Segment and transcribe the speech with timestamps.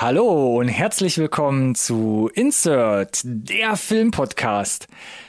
[0.00, 4.88] Hallo und herzlich willkommen zu Insert, der Filmpodcast.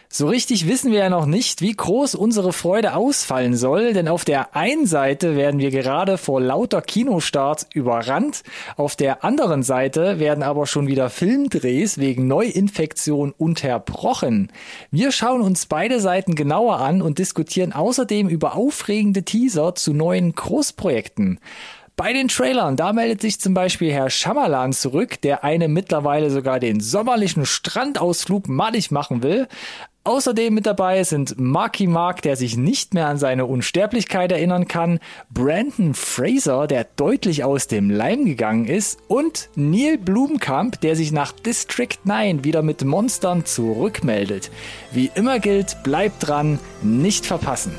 [0.09, 4.25] So richtig wissen wir ja noch nicht, wie groß unsere Freude ausfallen soll, denn auf
[4.25, 8.41] der einen Seite werden wir gerade vor lauter Kinostarts überrannt,
[8.75, 14.51] auf der anderen Seite werden aber schon wieder Filmdrehs wegen Neuinfektion unterbrochen.
[14.89, 20.33] Wir schauen uns beide Seiten genauer an und diskutieren außerdem über aufregende Teaser zu neuen
[20.33, 21.39] Großprojekten.
[21.97, 26.59] Bei den Trailern, da meldet sich zum Beispiel Herr Schamalan zurück, der eine mittlerweile sogar
[26.59, 29.47] den sommerlichen Strandausflug malig machen will.
[30.03, 34.99] Außerdem mit dabei sind Marky Mark, der sich nicht mehr an seine Unsterblichkeit erinnern kann,
[35.29, 41.31] Brandon Fraser, der deutlich aus dem Leim gegangen ist, und Neil Blumkamp, der sich nach
[41.31, 44.51] District 9 wieder mit Monstern zurückmeldet.
[44.91, 47.71] Wie immer gilt, bleibt dran, nicht verpassen.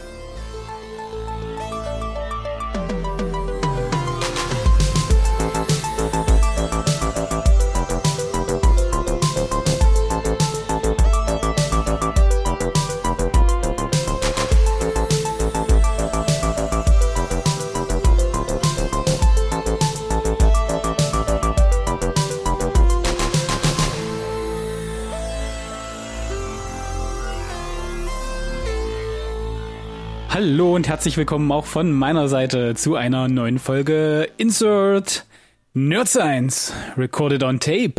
[30.48, 35.26] Hallo und herzlich willkommen auch von meiner Seite zu einer neuen Folge Insert
[35.74, 37.94] Nerd Science Recorded on Tape,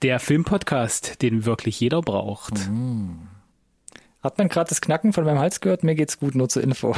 [0.00, 2.52] der Filmpodcast, den wirklich jeder braucht.
[4.22, 5.82] Hat man gerade das Knacken von meinem Hals gehört?
[5.82, 6.94] Mir geht's gut, nur zur Info.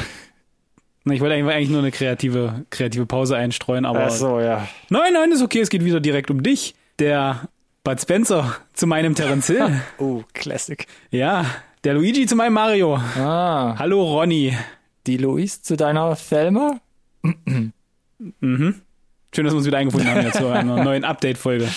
[1.07, 4.69] Ich wollte eigentlich eigentlich nur eine kreative, kreative Pause einstreuen, aber Ach so, ja.
[4.91, 6.75] nein, nein, ist okay, es geht wieder direkt um dich.
[6.99, 7.49] Der
[7.83, 9.81] Bud Spencer zu meinem Terence Hill.
[9.99, 10.87] Oh, Classic.
[11.11, 11.47] ja,
[11.87, 12.97] der Luigi zu meinem Mario.
[12.97, 14.57] Ah, Hallo Ronny.
[15.07, 16.81] die Louise zu deiner Thelma?
[17.23, 17.73] Schön,
[19.35, 21.69] dass wir uns wieder eingefunden haben zu einer neuen Update-Folge.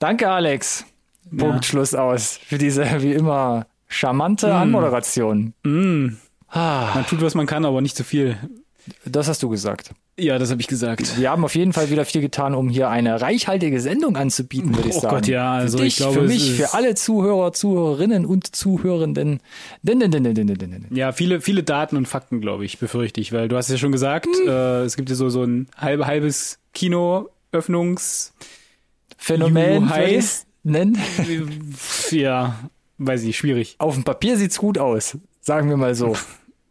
[0.00, 0.84] Danke, Alex.
[1.36, 2.40] Punkt, Schluss aus.
[2.44, 5.54] Für diese, wie immer, charmante Anmoderation.
[6.48, 8.36] Ah, Man tut, was man kann, aber nicht zu viel.
[9.04, 9.92] das hast du gesagt.
[10.18, 11.18] Ja, das habe ich gesagt.
[11.20, 14.88] Wir haben auf jeden Fall wieder viel getan, um hier eine reichhaltige Sendung anzubieten, würde
[14.88, 15.16] ich Oh sagen.
[15.16, 19.40] Gott, ja, also für ich dich, glaube, für mich, für alle Zuhörer, Zuhörerinnen und Zuhörenden.
[19.82, 20.86] Din, din, din, din, din, din, din.
[20.90, 23.92] Ja, viele, viele Daten und Fakten, glaube ich, befürchte ich, weil du hast ja schon
[23.92, 28.32] gesagt, äh, es gibt ja so, so ein halbe, halbes Kinoöffnungs,
[29.18, 30.00] Phänomen, Juhu, hi.
[30.00, 30.98] würde ich's nennen.
[32.10, 32.58] ja,
[32.96, 33.76] weiß ich, schwierig.
[33.78, 36.16] Auf dem Papier sieht's gut aus, sagen wir mal so.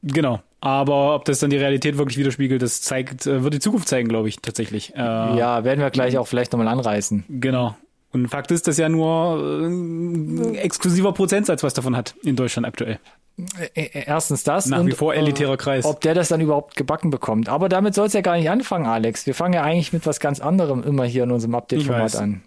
[0.06, 0.42] Genau.
[0.62, 4.08] Aber ob das dann die Realität wirklich widerspiegelt, das zeigt, äh, wird die Zukunft zeigen,
[4.08, 4.96] glaube ich, tatsächlich.
[4.96, 7.26] Äh, Ja, werden wir gleich auch vielleicht nochmal anreißen.
[7.30, 7.76] Genau.
[8.16, 12.66] Und Fakt ist, dass ja nur äh, ein exklusiver Prozentsatz was davon hat in Deutschland
[12.66, 12.98] aktuell.
[13.38, 14.68] Ä- ä- Erstens das.
[14.68, 15.84] Nach und, wie vor elitärer Kreis.
[15.84, 17.50] Ob der das dann überhaupt gebacken bekommt.
[17.50, 19.26] Aber damit soll es ja gar nicht anfangen, Alex.
[19.26, 22.42] Wir fangen ja eigentlich mit was ganz anderem immer hier in unserem Update-Format an.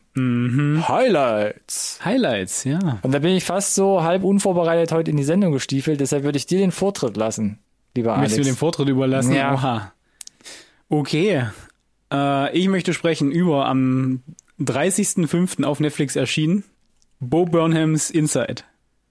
[0.89, 2.01] Highlights.
[2.03, 2.99] Highlights, ja.
[3.03, 6.39] Und da bin ich fast so halb unvorbereitet heute in die Sendung gestiefelt, deshalb würde
[6.39, 7.59] ich dir den Vortritt lassen,
[7.95, 8.21] lieber Alex.
[8.23, 9.34] Möchtest du mir den Vortritt überlassen?
[9.34, 9.53] Ja.
[9.55, 9.93] Oha.
[10.89, 11.45] Okay.
[12.11, 14.23] Äh, ich möchte sprechen über am
[14.61, 15.65] 30.05.
[15.65, 16.65] auf Netflix erschienen
[17.21, 18.63] Bo Burnhams Inside.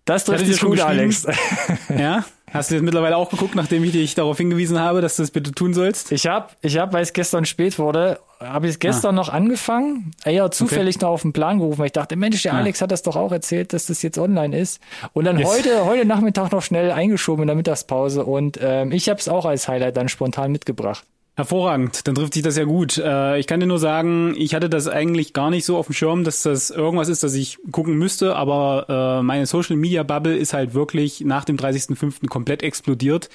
[0.06, 0.80] das trifft dich schon gut?
[0.82, 1.26] Alex.
[1.98, 2.24] Ja?
[2.54, 5.32] Hast du das mittlerweile auch geguckt, nachdem ich dich darauf hingewiesen habe, dass du das
[5.32, 6.14] bitte tun sollst?
[6.14, 10.50] Ich habe, ich hab, weil es gestern spät wurde, habe ich gestern noch angefangen, eher
[10.52, 12.58] zufällig noch auf den Plan gerufen, weil ich dachte, Mensch, der Ah.
[12.60, 14.80] Alex hat das doch auch erzählt, dass das jetzt online ist.
[15.12, 15.50] Und dann Yes.
[15.50, 19.44] heute, heute Nachmittag noch schnell eingeschoben in der Mittagspause und ähm, ich habe es auch
[19.44, 21.04] als Highlight dann spontan mitgebracht.
[21.38, 22.98] Hervorragend, dann trifft sich das ja gut.
[22.98, 25.94] Äh, ich kann dir nur sagen, ich hatte das eigentlich gar nicht so auf dem
[25.94, 30.36] Schirm, dass das irgendwas ist, das ich gucken müsste, aber äh, meine Social Media Bubble
[30.36, 32.28] ist halt wirklich nach dem 30.05.
[32.28, 33.30] komplett explodiert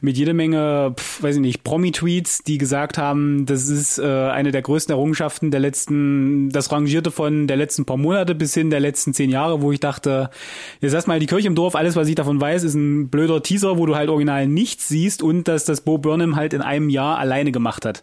[0.00, 4.50] mit jede Menge, pf, weiß ich nicht, Promi-Tweets, die gesagt haben, das ist äh, eine
[4.50, 8.80] der größten Errungenschaften der letzten, das rangierte von der letzten paar Monate bis hin der
[8.80, 10.30] letzten zehn Jahre, wo ich dachte,
[10.80, 13.78] jetzt erstmal die Kirche im Dorf, alles, was ich davon weiß, ist ein blöder Teaser,
[13.78, 17.16] wo du halt original nichts siehst und dass das Bo Burnham halt in einem Jahr
[17.44, 18.02] alleine gemacht hat.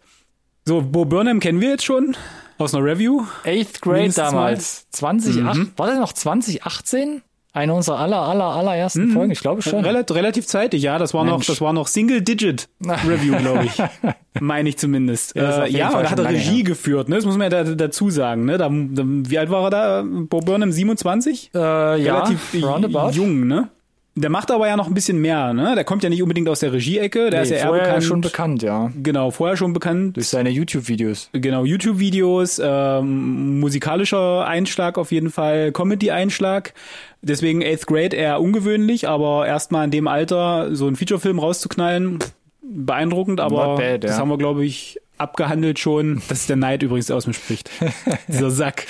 [0.68, 2.16] So, Bo Burnham kennen wir jetzt schon
[2.60, 3.24] aus einer Review.
[3.44, 5.72] Eighth Grade damals, 2008, Mhm.
[5.76, 7.22] war das noch 2018?
[7.54, 9.12] Eine unserer aller, aller, allerersten Mhm.
[9.14, 9.84] Folgen, ich glaube schon.
[9.84, 10.98] Relativ, relativ zeitig, ja.
[10.98, 11.48] Das war noch, Mensch.
[11.48, 13.74] das war noch Single Digit Review, glaube ich.
[14.40, 15.36] Meine ich zumindest.
[15.36, 16.64] Ja, äh, ja, und da hat er Regie her.
[16.64, 17.16] geführt, ne?
[17.18, 18.58] Das muss man ja da, dazu sagen, ne?
[18.58, 20.04] Da, da, wie alt war er da?
[20.06, 21.52] Bo Burnham 27?
[21.54, 23.10] Äh, ja, Relativ roundabout.
[23.12, 23.68] jung, ne?
[24.16, 25.74] Der macht aber ja noch ein bisschen mehr, ne?
[25.74, 28.04] Der kommt ja nicht unbedingt aus der Regie-Ecke, der Nee, ist ja eher vorher bekannt.
[28.04, 28.92] schon bekannt, ja.
[29.02, 30.18] Genau, vorher schon bekannt.
[30.18, 31.30] Durch seine YouTube-Videos.
[31.32, 36.74] Genau, YouTube-Videos, ähm, musikalischer Einschlag auf jeden Fall, Comedy-Einschlag.
[37.22, 42.20] Deswegen Eighth Grade eher ungewöhnlich, aber erstmal in dem Alter so einen Featurefilm rauszuknallen,
[42.62, 44.18] beeindruckend, aber bad, das ja.
[44.18, 46.22] haben wir, glaube ich, abgehandelt schon.
[46.28, 47.70] Das ist der Neid übrigens, der aus mir spricht.
[48.28, 48.88] Dieser Sack.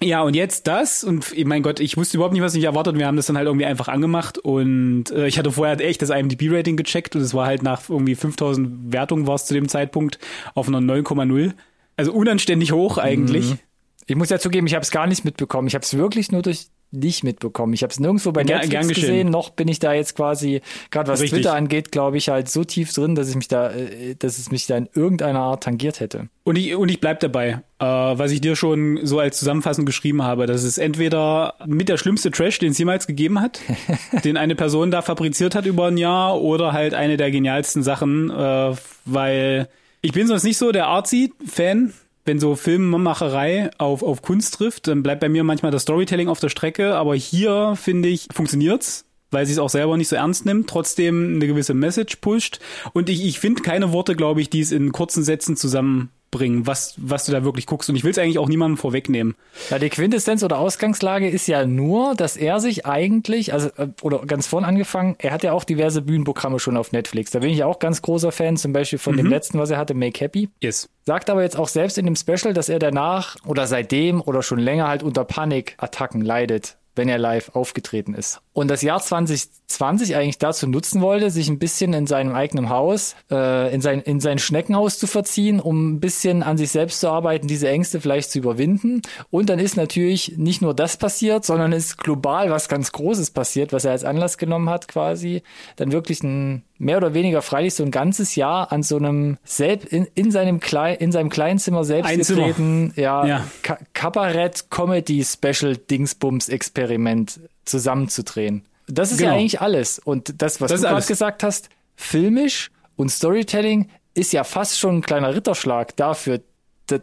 [0.00, 2.96] Ja, und jetzt das und mein Gott, ich wusste überhaupt nicht, was ich erwartet.
[2.96, 6.00] Wir haben das dann halt irgendwie einfach angemacht und äh, ich hatte vorher halt echt
[6.02, 9.68] das IMDb-Rating gecheckt und es war halt nach irgendwie 5000 Wertungen war es zu dem
[9.68, 10.18] Zeitpunkt
[10.54, 11.52] auf einer 9,0.
[11.96, 13.50] Also unanständig hoch eigentlich.
[13.50, 13.58] Mhm.
[14.06, 15.66] Ich muss ja zugeben, ich habe es gar nicht mitbekommen.
[15.66, 17.74] Ich habe es wirklich nur durch nicht mitbekommen.
[17.74, 20.62] Ich habe es nirgendwo bei Netflix gern, gern gesehen, noch bin ich da jetzt quasi,
[20.90, 21.40] gerade was Richtig.
[21.40, 24.50] Twitter angeht, glaube ich, halt so tief drin, dass ich mich da, äh, dass es
[24.50, 26.28] mich da in irgendeiner Art tangiert hätte.
[26.44, 30.22] Und ich, und ich bleib dabei, äh, was ich dir schon so als Zusammenfassung geschrieben
[30.22, 33.60] habe, dass es entweder mit der schlimmste Trash, den es jemals gegeben hat,
[34.24, 38.30] den eine Person da fabriziert hat über ein Jahr, oder halt eine der genialsten Sachen,
[38.30, 38.74] äh,
[39.04, 39.68] weil
[40.00, 41.92] ich bin sonst nicht so der Artsy-Fan,
[42.28, 46.38] wenn so Filmemacherei auf, auf Kunst trifft, dann bleibt bei mir manchmal das Storytelling auf
[46.38, 50.46] der Strecke, aber hier finde ich, funktioniert's weil sie es auch selber nicht so ernst
[50.46, 52.60] nimmt, trotzdem eine gewisse Message pusht.
[52.94, 56.66] Und ich, ich finde keine Worte, glaube ich, die es in kurzen Sätzen zusammen bringen,
[56.66, 57.88] was, was du da wirklich guckst.
[57.88, 59.34] Und ich will es eigentlich auch niemandem vorwegnehmen.
[59.70, 64.20] Ja, die Quintessenz oder Ausgangslage ist ja nur, dass er sich eigentlich, also, äh, oder
[64.26, 67.30] ganz vorn angefangen, er hat ja auch diverse Bühnenprogramme schon auf Netflix.
[67.30, 69.18] Da bin ich ja auch ganz großer Fan, zum Beispiel von mhm.
[69.18, 70.48] dem letzten, was er hatte, Make Happy.
[70.60, 70.88] Yes.
[71.04, 74.58] Sagt aber jetzt auch selbst in dem Special, dass er danach oder seitdem oder schon
[74.58, 78.42] länger halt unter Panikattacken leidet wenn er live aufgetreten ist.
[78.58, 83.14] Und das Jahr 2020 eigentlich dazu nutzen wollte, sich ein bisschen in seinem eigenen Haus,
[83.30, 87.08] äh, in, sein, in sein Schneckenhaus zu verziehen, um ein bisschen an sich selbst zu
[87.08, 89.02] arbeiten, diese Ängste vielleicht zu überwinden.
[89.30, 93.72] Und dann ist natürlich nicht nur das passiert, sondern ist global was ganz Großes passiert,
[93.72, 95.44] was er als Anlass genommen hat, quasi
[95.76, 99.86] dann wirklich ein mehr oder weniger freilich so ein ganzes Jahr an so einem selbst
[99.86, 103.44] in, in seinem Klein in seinem kleinen Zimmer selbst getreten, ja, ja.
[103.92, 108.64] Kabarett Comedy Special Dingsbums Experiment zusammenzudrehen.
[108.86, 109.32] Das ist genau.
[109.32, 114.32] ja eigentlich alles und das was das du gerade gesagt hast, filmisch und Storytelling ist
[114.32, 116.40] ja fast schon ein kleiner Ritterschlag dafür,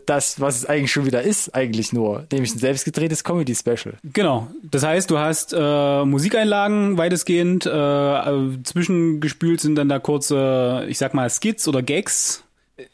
[0.06, 3.98] das, was es eigentlich schon wieder ist, eigentlich nur, nämlich ein selbstgedrehtes Comedy-Special.
[4.04, 4.48] Genau.
[4.64, 11.14] Das heißt, du hast äh, Musikeinlagen weitestgehend, äh, zwischengespült sind dann da kurze, ich sag
[11.14, 12.44] mal, Skits oder Gags.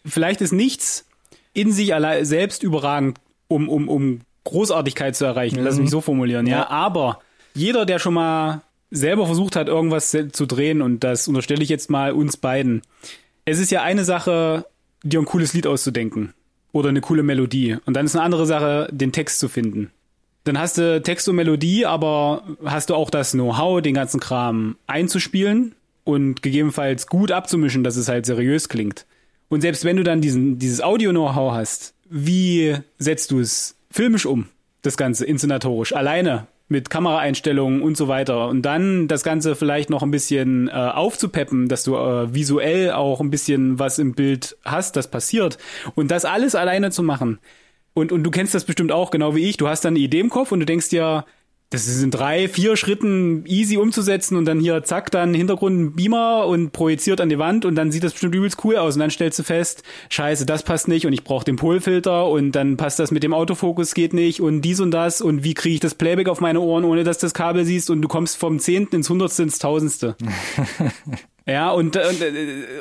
[0.06, 1.06] Vielleicht ist nichts
[1.53, 5.59] in sich allein selbst überragend, um, um, um Großartigkeit zu erreichen.
[5.59, 5.65] Mhm.
[5.65, 6.59] Lass mich so formulieren, ja.
[6.59, 6.69] ja.
[6.69, 7.19] Aber
[7.53, 8.62] jeder, der schon mal
[8.92, 12.81] selber versucht hat, irgendwas zu drehen, und das unterstelle ich jetzt mal uns beiden.
[13.45, 14.65] Es ist ja eine Sache,
[15.03, 16.33] dir ein cooles Lied auszudenken
[16.71, 17.77] oder eine coole Melodie.
[17.86, 19.92] Und dann ist eine andere Sache, den Text zu finden.
[20.44, 24.75] Dann hast du Text und Melodie, aber hast du auch das Know-how, den ganzen Kram
[24.88, 29.06] einzuspielen und gegebenenfalls gut abzumischen, dass es halt seriös klingt.
[29.50, 34.47] Und selbst wenn du dann diesen, dieses Audio-Know-how hast, wie setzt du es filmisch um,
[34.81, 38.47] das Ganze, inszenatorisch, alleine mit Kameraeinstellungen und so weiter.
[38.47, 43.19] Und dann das Ganze vielleicht noch ein bisschen äh, aufzupeppen, dass du äh, visuell auch
[43.19, 45.57] ein bisschen was im Bild hast, das passiert.
[45.95, 47.39] Und das alles alleine zu machen.
[47.94, 49.57] Und, und du kennst das bestimmt auch, genau wie ich.
[49.57, 51.25] Du hast dann eine Idee im Kopf und du denkst dir,
[51.71, 56.45] das ist in drei, vier Schritten easy umzusetzen und dann hier zack, dann Hintergrund Beamer
[56.45, 59.09] und projiziert an die Wand und dann sieht das bestimmt übelst cool aus und dann
[59.09, 63.00] stellst du fest, scheiße, das passt nicht und ich brauche den Polfilter und dann passt
[63.00, 65.95] das mit dem Autofokus geht nicht und dies und das und wie kriege ich das
[65.95, 68.97] Playback auf meine Ohren, ohne dass du das Kabel siehst und du kommst vom Zehnten
[68.97, 70.18] ins Hundertste ins Tausendste.
[71.47, 72.23] Ja, und, und,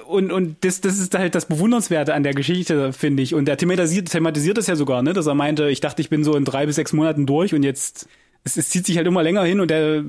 [0.07, 3.35] und, und das, das ist halt das Bewundernswerte an der Geschichte, finde ich.
[3.35, 5.15] Und er thematisiert, thematisiert das ja sogar, ne?
[5.15, 7.63] Dass er meinte, ich dachte, ich bin so in drei bis sechs Monaten durch und
[7.63, 8.07] jetzt
[8.45, 10.05] es, es zieht sich halt immer länger hin und der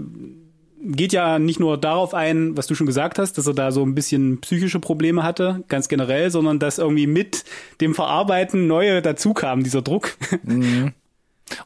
[0.84, 3.84] geht ja nicht nur darauf ein, was du schon gesagt hast, dass er da so
[3.84, 7.44] ein bisschen psychische Probleme hatte, ganz generell, sondern dass irgendwie mit
[7.82, 10.18] dem Verarbeiten neue dazu kamen, dieser Druck.
[10.44, 10.94] Mhm.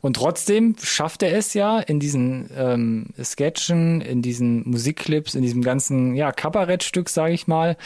[0.02, 5.62] Und trotzdem schafft er es ja in diesen ähm, Sketchen, in diesen Musikclips, in diesem
[5.62, 7.78] ganzen ja, Kabarettstück, sage ich mal,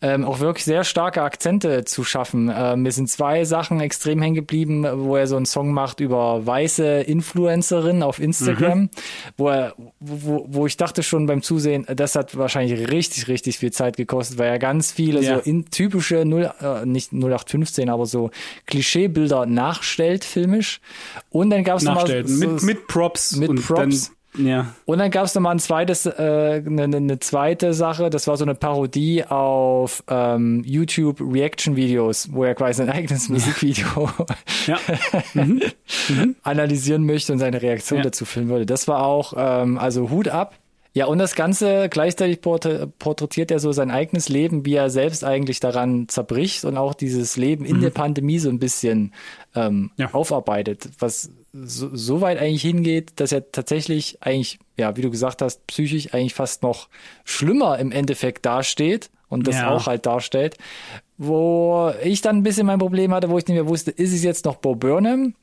[0.00, 2.50] ähm, auch wirklich sehr starke Akzente zu schaffen.
[2.54, 6.46] Ähm, mir sind zwei Sachen extrem hängen geblieben, wo er so einen Song macht über
[6.46, 8.90] weiße Influencerinnen auf Instagram, mhm.
[9.36, 13.72] wo er, wo, wo ich dachte schon beim Zusehen, das hat wahrscheinlich richtig, richtig viel
[13.72, 15.36] Zeit gekostet, weil er ganz viele ja.
[15.36, 18.30] so in, typische 0, äh, nicht 0815, aber so
[18.66, 20.80] Klischeebilder nachstellt filmisch.
[21.30, 23.34] Und und dann gab es noch mal so, mit, mit Props.
[23.34, 24.12] Mit und Props.
[24.34, 24.74] Dann, ja.
[24.84, 28.10] Und dann gab es noch mal ein zweites, äh, eine, eine zweite Sache.
[28.10, 33.28] Das war so eine Parodie auf ähm, YouTube Reaction Videos, wo er quasi sein eigenes
[33.28, 34.08] Musikvideo
[34.68, 34.78] ja.
[35.34, 35.62] mhm.
[36.08, 36.36] Mhm.
[36.44, 38.04] analysieren möchte und seine Reaktion ja.
[38.04, 38.64] dazu filmen würde.
[38.64, 40.54] Das war auch, ähm, also Hut ab.
[40.94, 45.58] Ja, und das Ganze gleichzeitig porträtiert er so sein eigenes Leben, wie er selbst eigentlich
[45.58, 47.80] daran zerbricht und auch dieses Leben in mhm.
[47.80, 49.14] der Pandemie so ein bisschen
[49.54, 50.12] ähm, ja.
[50.12, 55.40] aufarbeitet, was so, so weit eigentlich hingeht, dass er tatsächlich eigentlich, ja, wie du gesagt
[55.40, 56.88] hast, psychisch eigentlich fast noch
[57.24, 59.70] schlimmer im Endeffekt dasteht und das ja.
[59.70, 60.56] auch halt darstellt,
[61.16, 64.22] wo ich dann ein bisschen mein Problem hatte, wo ich nicht mehr wusste, ist es
[64.22, 65.34] jetzt noch Bo Burnham?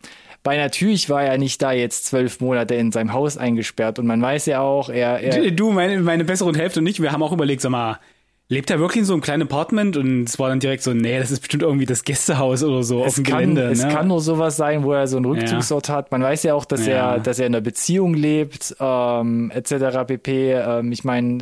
[0.43, 4.22] Weil natürlich war er nicht da jetzt zwölf Monate in seinem Haus eingesperrt und man
[4.22, 5.19] weiß ja auch, er...
[5.19, 8.00] er du, meine, meine bessere Hälfte und ich, wir haben auch überlegt, sag mal,
[8.48, 9.96] lebt er wirklich in so einem kleinen Apartment?
[9.98, 13.01] Und es war dann direkt so, nee, das ist bestimmt irgendwie das Gästehaus oder so
[13.01, 13.63] es auf dem kann, Gelände.
[13.63, 13.91] Es ne?
[13.91, 16.12] kann nur sowas sein, wo er so einen Rückzugsort hat.
[16.12, 17.15] Man weiß ja auch, dass Ja.
[17.15, 20.05] er, dass er in einer Beziehung lebt, ähm, etc.
[20.08, 20.53] pp.
[20.53, 21.38] Ähm, ich meine,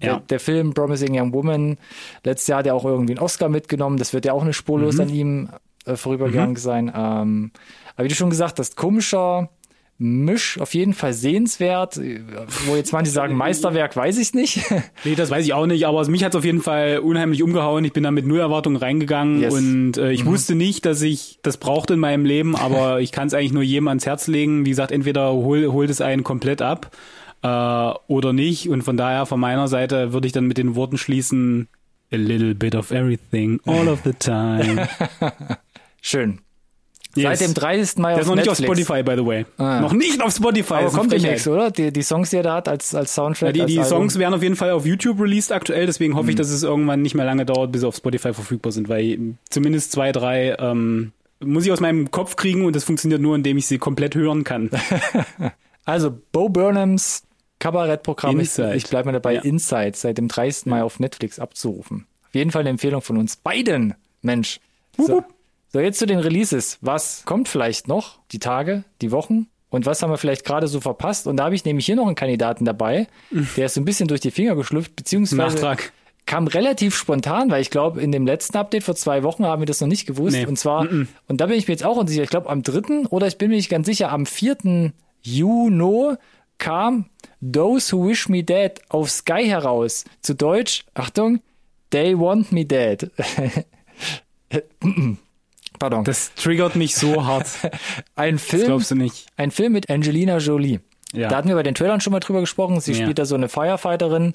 [0.00, 0.22] der, Ja.
[0.30, 1.76] der Film Promising Young Woman,
[2.24, 3.98] letztes Jahr hat er auch irgendwie einen Oscar mitgenommen.
[3.98, 5.00] Das wird ja auch nicht spurlos Mhm.
[5.00, 5.48] an ihm
[5.88, 6.92] äh, vorübergegangen sein.
[6.94, 7.50] Ähm,
[7.96, 9.48] aber wie du schon gesagt hast, komischer
[10.00, 11.98] Misch, auf jeden Fall sehenswert.
[12.66, 14.60] Wo jetzt manche sagen, Meisterwerk, weiß ich nicht.
[15.04, 17.84] Nee, das weiß ich auch nicht, aber mich hat es auf jeden Fall unheimlich umgehauen.
[17.84, 19.54] Ich bin da mit null Erwartungen reingegangen Yes.
[19.54, 23.26] und äh, ich wusste nicht, dass ich das brauchte in meinem Leben, aber ich kann
[23.26, 24.64] es eigentlich nur jedem ans Herz legen.
[24.64, 26.96] Wie gesagt, entweder hol, holt es einen komplett ab
[27.42, 28.68] äh, oder nicht.
[28.68, 31.66] Und von daher von meiner Seite würde ich dann mit den Worten schließen,
[32.12, 34.88] a little bit of everything, all of the time.
[36.00, 36.40] Schön.
[37.14, 37.38] Yes.
[37.38, 37.98] Seit dem 30.
[37.98, 38.70] Mai Der ist noch nicht Netflix.
[38.70, 39.46] auf Spotify, by the way.
[39.56, 39.80] Ah.
[39.80, 40.74] Noch nicht auf Spotify.
[40.74, 41.70] Aber kommt demnächst, oder?
[41.70, 43.56] Die, die Songs, die er da hat als, als Soundtrack.
[43.56, 43.82] Ja, die die.
[43.82, 46.38] Songs werden auf jeden Fall auf YouTube released aktuell, deswegen hoffe ich, Mhm.
[46.38, 49.90] dass es irgendwann nicht mehr lange dauert, bis sie auf Spotify verfügbar sind, weil zumindest
[49.92, 53.66] zwei, drei ähm, muss ich aus meinem Kopf kriegen und das funktioniert nur, indem ich
[53.66, 54.70] sie komplett hören kann.
[55.84, 57.22] Also Bo Burnhams
[57.60, 58.76] Kabarettprogramm, ich, Inside.
[58.76, 59.40] ich bleibe mal dabei, Ja.
[59.40, 60.66] Inside, seit dem 30.
[60.66, 62.06] Mai auf Netflix abzurufen.
[62.28, 64.60] Auf jeden Fall eine Empfehlung von uns beiden, Mensch.
[64.98, 65.24] So, wup.
[65.68, 66.78] So jetzt zu den Releases.
[66.80, 68.18] Was kommt vielleicht noch?
[68.32, 69.48] Die Tage, die Wochen?
[69.70, 71.26] Und was haben wir vielleicht gerade so verpasst?
[71.26, 73.06] Und da habe ich nämlich hier noch einen Kandidaten dabei,
[73.56, 75.92] der ist so ein bisschen durch die Finger geschlüpft, beziehungsweise Nachtrag.
[76.24, 79.66] kam relativ spontan, weil ich glaube, in dem letzten Update vor zwei Wochen haben wir
[79.66, 80.36] das noch nicht gewusst.
[80.36, 80.46] Nee.
[80.46, 83.08] Und zwar, und da bin ich mir jetzt auch unsicher, ich glaube am 3.
[83.10, 84.92] oder ich bin mir nicht ganz sicher, am 4.
[85.22, 86.14] Juni
[86.56, 87.06] kam
[87.40, 90.04] Those Who Wish Me Dead auf Sky heraus.
[90.22, 91.40] Zu Deutsch, Achtung,
[91.90, 93.10] They Want Me Dead.
[95.78, 96.04] Pardon.
[96.04, 97.46] Das triggert mich so hart.
[98.16, 99.26] ein Das Film, glaubst du nicht.
[99.36, 100.80] ein Film mit Angelina Jolie.
[101.12, 101.28] Ja.
[101.28, 102.80] Da hatten wir bei den Trailern schon mal drüber gesprochen.
[102.80, 102.98] Sie Ja.
[102.98, 103.04] Hm.
[103.04, 104.34] spielt da so eine Firefighterin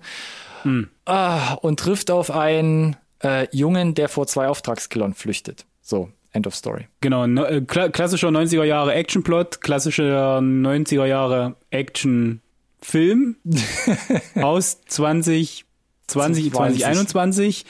[1.06, 5.66] ah, und trifft auf einen äh, Jungen, der vor zwei Auftragskillern flüchtet.
[5.82, 6.88] So, End of Story.
[7.02, 13.36] Genau, no, äh, kla klassischer 90er Jahre Actionplot, klassischer 90er Jahre Actionfilm
[14.36, 15.66] aus 2020,
[16.08, 17.66] 2021.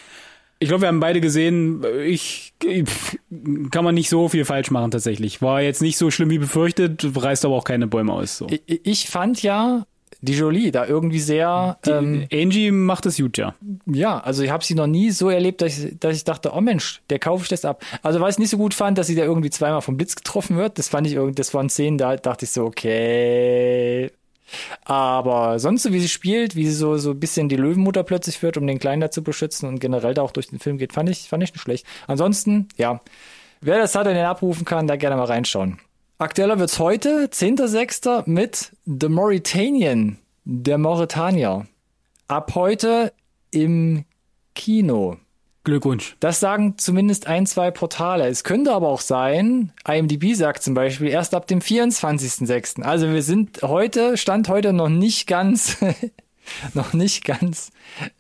[0.63, 3.17] Ich glaube, wir haben beide gesehen, ich, pff,
[3.69, 5.41] kann man nicht so viel falsch machen tatsächlich.
[5.41, 8.37] War jetzt nicht so schlimm wie befürchtet, reißt aber auch keine Bäume aus.
[8.37, 8.47] So.
[8.49, 9.85] Ich, ich fand ja
[10.21, 13.55] die Jolie da irgendwie sehr, ähm, Angie macht es gut, ja.
[13.87, 16.61] ja, also ich habe sie noch nie so erlebt, dass ich, dass ich dachte, oh
[16.61, 17.83] Mensch, der kaufe ich das ab.
[18.03, 20.55] Also was ich nicht so gut fand, dass sie da irgendwie zweimal vom Blitz getroffen
[20.55, 24.11] wird, das fand ich irgendwie, das waren Szenen, da dachte ich so, okay.
[24.85, 28.41] Aber sonst so wie sie spielt, wie sie so so ein bisschen die Löwenmutter plötzlich
[28.41, 30.93] wird, um den Kleinen da zu beschützen und generell da auch durch den Film geht,
[30.93, 31.85] fand ich fand ich nicht schlecht.
[32.07, 33.01] Ansonsten, ja,
[33.61, 35.79] wer das hat und den abrufen kann, da gerne mal reinschauen.
[36.19, 38.23] Aktueller wird's heute, 10.06.
[38.29, 41.67] mit The Mauritanian, der Mauretanier.
[42.27, 43.11] Ab heute
[43.51, 44.05] im
[44.55, 45.17] Kino.
[45.63, 46.17] Glückwunsch.
[46.19, 48.27] Das sagen zumindest ein, zwei Portale.
[48.27, 52.81] Es könnte aber auch sein, IMDb sagt zum Beispiel erst ab dem 24.06.
[52.81, 55.77] Also wir sind heute, Stand heute noch nicht ganz,
[56.73, 57.71] noch nicht ganz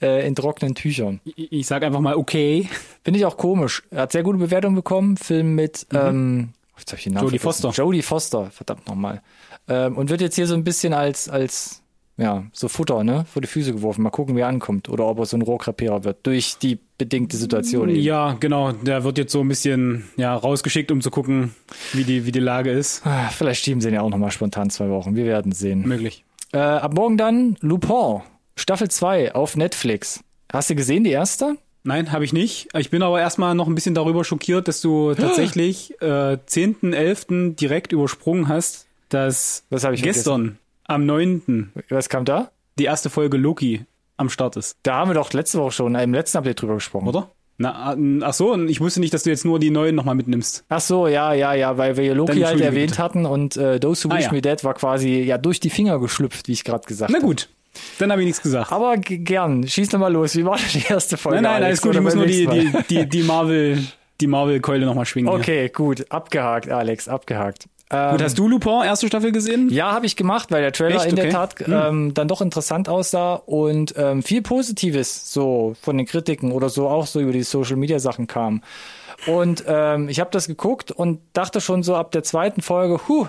[0.01, 1.19] äh, in trockenen Tüchern.
[1.25, 2.69] Ich, ich sag einfach mal okay.
[3.03, 3.83] Finde ich auch komisch.
[3.91, 5.17] Er hat sehr gute Bewertungen bekommen.
[5.17, 7.39] Film mit ähm, jetzt hab ich den Namen Jodie.
[7.39, 7.71] Foster.
[7.71, 9.21] Jodie Foster, verdammt nochmal.
[9.67, 11.82] Ähm, und wird jetzt hier so ein bisschen als, als
[12.17, 14.03] ja, so Futter, ne, vor die Füße geworfen.
[14.03, 14.87] Mal gucken, wie er ankommt.
[14.89, 16.25] Oder ob er so ein Rohrkrepierer wird.
[16.27, 17.89] Durch die bedingte Situation.
[17.89, 17.99] eben.
[17.99, 18.71] Ja, genau.
[18.71, 21.55] Der wird jetzt so ein bisschen ja, rausgeschickt, um zu gucken,
[21.93, 23.05] wie die, wie die Lage ist.
[23.05, 25.15] Ah, Vielleicht schieben sie ihn ja auch nochmal spontan zwei Wochen.
[25.15, 25.87] Wir werden sehen.
[25.87, 26.23] Möglich.
[26.51, 28.21] Äh, ab morgen dann Lupin,
[28.55, 30.23] Staffel 2 auf Netflix.
[30.51, 31.57] Hast du gesehen, die erste?
[31.83, 32.69] Nein, habe ich nicht.
[32.77, 37.55] Ich bin aber erstmal noch ein bisschen darüber schockiert, dass du tatsächlich äh, 10.11.
[37.55, 41.71] direkt übersprungen hast, dass Das habe ich gestern am 9.
[41.89, 42.51] Was kam da?
[42.79, 43.85] die erste Folge Loki
[44.17, 47.07] am Start ist, Da haben wir doch letzte Woche schon im letzten Update drüber gesprochen.
[47.07, 47.29] oder?
[47.59, 50.15] Na, äh, ach so, und ich wusste nicht, dass du jetzt nur die neuen nochmal
[50.15, 50.65] mitnimmst.
[50.69, 53.03] Ach so, ja, ja, ja, weil wir Loki halt erwähnt bitte.
[53.03, 54.31] hatten und äh, Those Who Ah, Wish ja.
[54.31, 57.27] Me Dead war quasi ja durch die Finger geschlüpft, wie ich gerade gesagt Na habe.
[57.27, 57.49] gut,
[57.99, 58.71] dann habe ich nichts gesagt.
[58.71, 60.35] Aber gern, schieß noch mal los.
[60.35, 61.41] Wie war denn die erste Folge?
[61.43, 61.93] nein, nein, alles gut.
[61.93, 63.83] Ich muss nur die, die, die, die Marvel,
[64.19, 65.29] die Marvel-Keule nochmal schwingen.
[65.31, 67.67] Okay, gut, abgehakt, Alex, abgehakt.
[67.91, 69.69] Ähm, Gut, hast du Lupin erste Staffel gesehen?
[69.69, 71.07] Ja, habe ich gemacht, weil der Trailer Echt?
[71.07, 71.33] in der Okay.
[71.33, 76.69] Tat ähm, dann doch interessant aussah und ähm, viel Positives so von den Kritiken oder
[76.69, 78.61] so auch so über die Social Media Sachen kam.
[79.27, 83.27] Und ähm, ich habe das geguckt und dachte schon so ab der zweiten Folge, huh,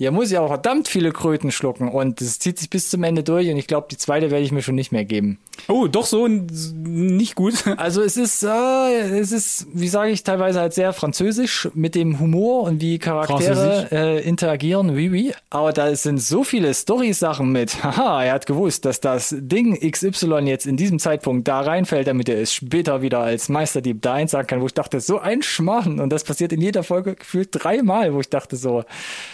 [0.00, 3.22] Hier muss ich auch verdammt viele Kröten schlucken und es zieht sich bis zum Ende
[3.22, 5.38] durch und ich glaube, die zweite werde ich mir schon nicht mehr geben.
[5.68, 7.52] Oh, doch so nicht gut.
[7.76, 12.18] Also es ist, äh, es ist, wie sage ich, teilweise halt sehr französisch mit dem
[12.18, 15.34] Humor und wie Charaktere äh, interagieren, wie wie.
[15.50, 17.82] Aber da sind so viele Story-Sachen mit.
[17.84, 22.28] Haha, er hat gewusst, dass das Ding XY jetzt in diesem Zeitpunkt da reinfällt, damit
[22.28, 26.00] er es später wieder als Meisterdieb da einsagen kann, wo ich dachte, so ein Schmarrn.
[26.00, 28.84] Und das passiert in jeder Folge gefühlt dreimal, wo ich dachte so,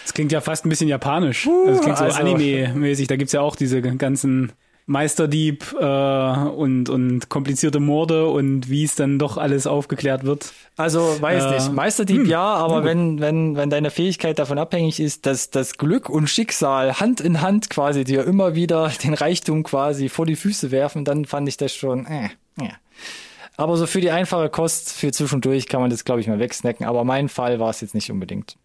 [0.04, 1.46] Das klingt ja fast ein bisschen japanisch.
[1.46, 3.08] also, das klingt so also- Anime-mäßig.
[3.08, 4.52] Da gibt's ja auch diese ganzen
[4.88, 10.52] Meisterdieb äh, und, und komplizierte Morde und wie es dann doch alles aufgeklärt wird.
[10.76, 15.26] Also weiß Äh, nicht, Meisterdieb ja, aber wenn wenn wenn deine Fähigkeit davon abhängig ist,
[15.26, 20.08] dass das Glück und Schicksal Hand in Hand quasi dir immer wieder den Reichtum quasi
[20.08, 22.06] vor die Füße werfen, dann fand ich das schon.
[22.06, 22.28] Äh,
[22.60, 22.70] ja.
[23.56, 26.86] Aber so für die einfache Kost für zwischendurch kann man das glaube ich mal wegsnacken.
[26.86, 28.56] Aber mein Fall war es jetzt nicht unbedingt.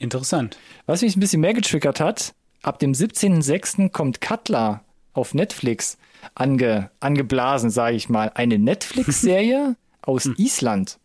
[0.00, 0.58] Interessant.
[0.86, 3.90] Was mich ein bisschen mehr getriggert hat, ab dem 17.06.
[3.90, 5.96] kommt Cutler auf Netflix
[6.34, 8.32] ange, angeblasen, sage ich mal.
[8.34, 10.98] Eine Netflix-Serie aus Island.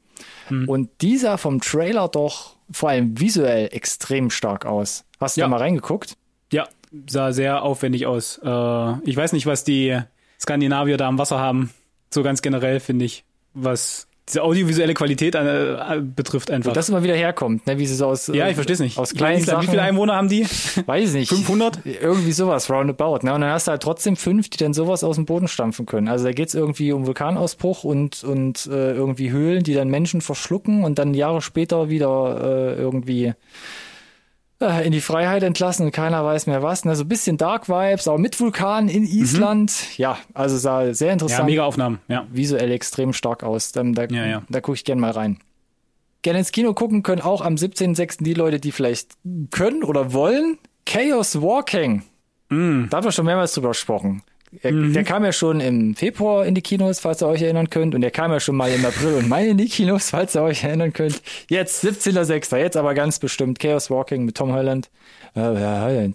[0.50, 5.04] Und die sah vom Trailer doch vor allem visuell extrem stark aus.
[5.20, 5.46] Hast du Ja.
[5.46, 6.16] da mal reingeguckt?
[6.52, 6.68] Ja,
[7.08, 8.40] sah sehr aufwendig aus.
[8.44, 10.00] Äh, ich weiß nicht, was die
[10.40, 11.72] Skandinavier da am Wasser haben.
[12.14, 16.70] So ganz generell finde ich, was diese audiovisuelle Qualität äh, betrifft einfach.
[16.70, 17.78] Und das immer wieder herkommt, ne?
[17.78, 18.98] wie sie so aus, ja, äh, ich verstehe es nicht.
[18.98, 20.44] aus kleinen Island, Sachen, Wie viele Einwohner haben die?
[20.86, 21.30] weiß ich nicht.
[21.30, 21.80] 500?
[21.86, 23.20] Irgendwie sowas, roundabout.
[23.24, 23.34] Ne?
[23.34, 26.08] Und dann hast du halt trotzdem fünf, die dann sowas aus dem Boden stampfen können.
[26.08, 30.84] Also da geht's irgendwie um Vulkanausbruch und, und äh, irgendwie Höhlen, die dann Menschen verschlucken
[30.84, 33.34] und dann Jahre später wieder äh, irgendwie äh,
[34.60, 36.86] in die Freiheit entlassen und keiner weiß mehr was.
[36.86, 36.96] Ne?
[36.96, 39.98] So ein bisschen Dark Vibes, aber mit Vulkan in Island.
[39.98, 42.00] Ja, also sah sehr Ja, interessant mega Aufnahmen.
[42.08, 42.26] Ja.
[42.32, 43.74] visuell extrem stark aus.
[43.74, 44.42] Da, da, Ja, ja.
[44.50, 45.40] da gucke ich gern mal rein.
[46.22, 48.24] Gerne ins Kino gucken können auch am 17.06.
[48.24, 49.12] die Leute, die vielleicht
[49.52, 50.58] können oder wollen.
[50.86, 52.04] Chaos Walking.
[52.50, 52.86] Mm.
[52.90, 54.24] Da haben wir schon mehrmals drüber gesprochen.
[54.62, 54.94] Er, Mhm.
[54.94, 57.96] Der kam ja schon im Februar in die Kinos, falls ihr euch erinnern könnt.
[57.96, 60.42] Und der kam ja schon mal im April und Mai in die Kinos, falls ihr
[60.42, 61.22] euch erinnern könnt.
[61.50, 62.56] Jetzt 17.06.
[62.58, 64.90] Jetzt aber ganz bestimmt Chaos Walking mit Tom Holland.
[65.36, 66.10] Äh.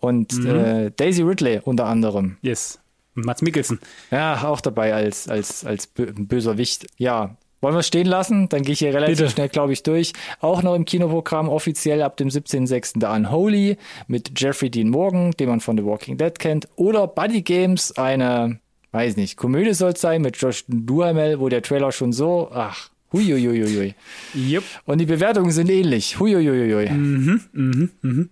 [0.00, 0.46] Und Mhm.
[0.46, 2.36] äh, Daisy Ridley unter anderem.
[2.42, 2.78] Yes.
[3.14, 3.80] Mats Mikkelsen.
[4.10, 6.86] Ja, auch dabei als, als, als bö böser Wicht.
[6.98, 7.36] Ja.
[7.60, 8.48] Wollen wir es stehen lassen?
[8.48, 9.30] Dann gehe ich hier relativ Bitte.
[9.30, 10.12] schnell, glaube ich, durch.
[10.40, 13.00] Auch noch im Kinoprogramm offiziell ab dem 17.06.
[13.00, 16.68] The Unholy mit Jeffrey Dean Morgan, den man von The Walking Dead kennt.
[16.76, 18.60] Oder Buddy Games, eine,
[18.92, 22.90] weiß nicht, Komödie soll es sein mit Josh Duhamel, wo der Trailer schon so, ach,
[23.12, 23.94] huiuiuiui.
[24.36, 24.62] Yep.
[24.84, 26.20] Und die Bewertungen sind ähnlich.
[26.20, 26.90] Huiuiuiui.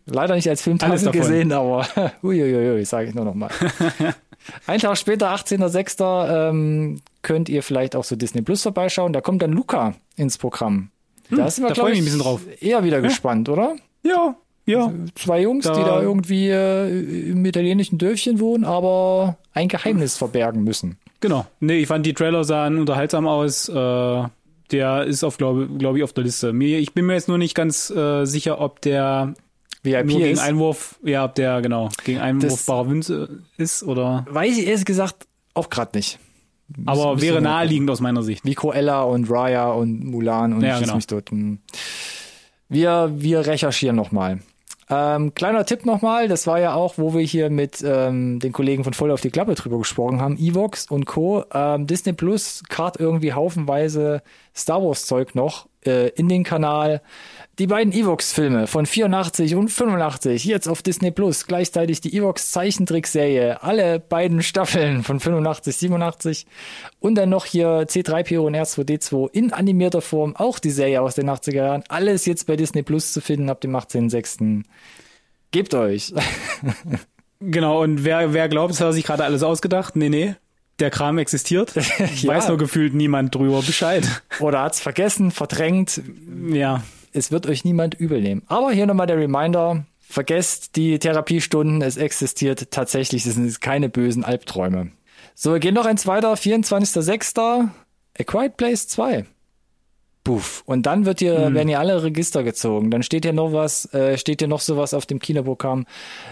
[0.06, 1.20] Leider nicht als Mhm, Alles Filmtasse davon.
[1.20, 1.86] gesehen, aber
[2.22, 3.50] huiuiui, sage ich nur noch mal.
[4.66, 9.12] Ein Tag später, 18.06., ähm, könnt ihr vielleicht auch so Disney Plus vorbeischauen.
[9.12, 10.90] Da kommt dann Luca ins Programm.
[11.30, 12.40] Da sind wir, Hm, da glaub freu ich ein bisschen drauf.
[12.60, 13.74] Eher wieder gespannt, oder?
[14.02, 14.92] Ja, ja.
[15.16, 20.62] Zwei Jungs, Da- die da irgendwie äh, im italienischen Dörfchen wohnen, aber ein Geheimnis verbergen
[20.64, 20.98] müssen.
[21.20, 21.46] Genau.
[21.60, 23.68] Nee, ich fand die Trailer sahen unterhaltsam aus.
[23.68, 24.22] Äh,
[24.72, 26.52] der ist auf, glaube glaub ich, auf der Liste.
[26.52, 29.34] Mir, ich bin mir jetzt nur nicht ganz äh, sicher, ob der
[29.86, 30.40] VIP nur gegen ist.
[30.40, 34.26] Einwurf, ja, ob der, genau, gegen Einwurfbare Münze ist oder.
[34.28, 36.18] Weiß ich ehrlich gesagt auch gerade nicht.
[36.84, 38.44] Aber wäre naheliegend aus meiner Sicht.
[38.44, 40.96] wie Cruella und Raya und Mulan und Ja, genau.
[40.96, 41.30] mich dort.
[41.30, 41.60] Hm.
[42.68, 44.40] Wir, wir recherchieren nochmal.
[44.88, 48.84] Ähm, kleiner Tipp nochmal, das war ja auch, wo wir hier mit ähm, den Kollegen
[48.84, 51.44] von Voll auf die Klappe drüber gesprochen haben, Evox und Co.
[51.52, 54.22] Ähm, Disney Plus kart irgendwie haufenweise
[54.54, 57.02] Star Wars Zeug noch äh, in den Kanal.
[57.58, 63.62] Die beiden Evox-Filme von 84 und 85, jetzt auf Disney Plus, gleichzeitig die Evox Zeichentrickserie,
[63.62, 66.46] alle beiden Staffeln von 85, 87
[67.00, 71.30] und dann noch hier C3PO und R2D2 in animierter Form, auch die Serie aus den
[71.30, 74.64] 80er Jahren, alles jetzt bei Disney Plus zu finden ab dem 18.06.
[75.50, 76.12] Gebt euch.
[77.40, 79.94] Genau, und wer, wer glaubt, es hat sich gerade alles ausgedacht?
[79.94, 80.36] Nee, nee.
[80.78, 81.72] Der Kram existiert.
[82.22, 82.28] Ja.
[82.34, 84.06] Weiß nur gefühlt niemand drüber Bescheid.
[84.40, 86.00] Oder hat's vergessen, verdrängt,
[86.50, 86.82] Ja.
[87.12, 88.42] es wird euch niemand übel nehmen.
[88.46, 94.24] Aber hier nochmal der Reminder, vergesst die Therapiestunden, es existiert tatsächlich, es sind keine bösen
[94.24, 94.90] Albträume.
[95.34, 97.68] So, wir gehen noch eins weiter, 24.06.
[98.18, 99.26] A Quiet Place 2.
[100.26, 100.64] Puff.
[100.66, 102.90] Und dann wird hier, werden hier alle Register gezogen.
[102.90, 105.86] Dann steht hier noch was, äh, steht hier noch sowas auf dem Kinoprogramm.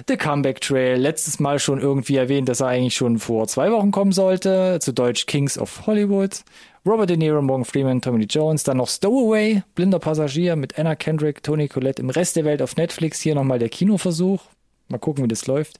[0.08, 0.98] The Comeback Trail.
[0.98, 4.80] Letztes Mal schon irgendwie erwähnt, dass er eigentlich schon vor zwei Wochen kommen sollte.
[4.80, 6.42] Zu Deutsch Kings of Hollywood.
[6.84, 8.64] Robert De Niro, Morgan Freeman, Tommy Lee Jones.
[8.64, 12.74] Dann noch Stowaway, blinder Passagier mit Anna Kendrick, Tony Collette im Rest der Welt auf
[12.76, 13.20] Netflix.
[13.20, 14.42] Hier nochmal der Kinoversuch.
[14.88, 15.78] Mal gucken, wie das läuft.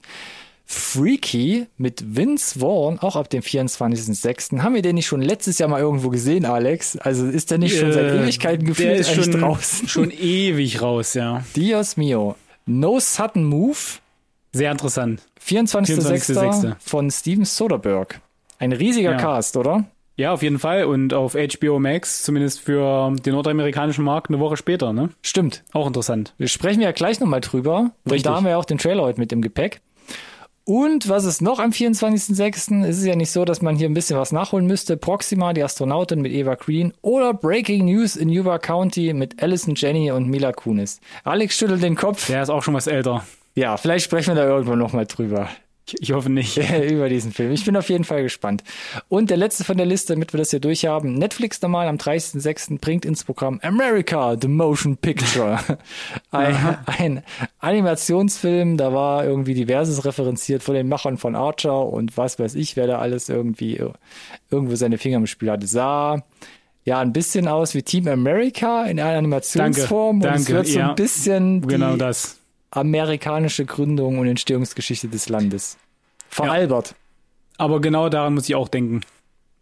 [0.65, 4.61] Freaky mit Vince Vaughn, auch ab dem 24.06.
[4.61, 6.97] Haben wir den nicht schon letztes Jahr mal irgendwo gesehen, Alex?
[6.97, 9.87] Also ist der nicht schon seit Äh, Ewigkeiten der gefühlt ist eigentlich schon, draußen?
[9.87, 11.43] schon ewig raus, ja.
[11.55, 12.35] Dios mio.
[12.65, 13.77] No Sudden Move,
[14.53, 15.21] Sehr interessant.
[15.45, 16.33] 24.06.
[16.33, 16.75] 24.06..
[16.79, 18.15] von Steven Soderbergh.
[18.57, 19.17] Ein riesiger Ja.
[19.17, 19.85] Cast, oder?
[20.17, 20.85] Ja, auf jeden Fall.
[20.85, 25.09] Und auf HBO Max, zumindest für den nordamerikanischen Markt, eine Woche später, ne?
[25.21, 25.63] Stimmt.
[25.73, 26.33] Auch interessant.
[26.37, 27.91] Wir sprechen ja gleich nochmal drüber.
[28.05, 28.23] Und Richtig.
[28.23, 29.81] da haben wir ja auch den Trailer heute mit im Gepäck.
[30.67, 32.83] Und was ist noch am 24.06.?
[32.85, 34.97] Es ist ja nicht so, dass man hier ein bisschen was nachholen müsste.
[34.97, 40.09] Proxima, die Astronautin mit Eva Green oder Breaking News in Yuba County mit Allison Jenny
[40.09, 41.01] und Mila Kunis.
[41.23, 42.25] Alex schüttelt den Kopf.
[42.25, 43.23] Der ist auch schon was älter.
[43.53, 45.49] Ja, vielleicht sprechen wir da irgendwann nochmal drüber.
[45.99, 46.57] Ich, hoffe nicht.
[46.91, 47.51] über diesen Film.
[47.51, 48.63] Ich bin auf jeden Fall gespannt.
[49.07, 51.13] Und der letzte von der Liste, damit wir das hier durchhaben.
[51.13, 52.79] Netflix nochmal am 30.06.
[52.79, 55.59] bringt ins Programm America, the Motion Picture.
[56.31, 57.23] Ein, ein
[57.59, 62.75] Animationsfilm, da war irgendwie diverses referenziert von den Machern von Archer und was weiß ich,
[62.75, 63.81] wer da alles irgendwie
[64.49, 65.67] irgendwo seine Finger im Spiel hatte.
[65.67, 66.23] Sah
[66.83, 70.67] ja ein bisschen aus wie Team America in einer Animationsform Danke, und es danke, wird
[70.67, 70.89] so ja.
[70.89, 72.39] ein bisschen die Genau das.
[72.75, 75.77] Amerikanische Gründung und Entstehungsgeschichte des Landes.
[76.29, 76.95] Veralbert.
[77.57, 79.01] Aber genau daran muss ich auch denken.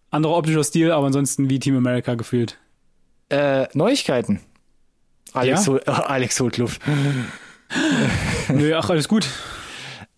[0.10, 2.58] Anderer optischer Stil, aber ansonsten wie Team America gefühlt.
[3.30, 4.40] Äh, Neuigkeiten.
[5.34, 5.72] Alex, Ja?
[5.72, 6.82] hol, Alex holt Luft.
[8.50, 9.28] Nö, ach, alles gut.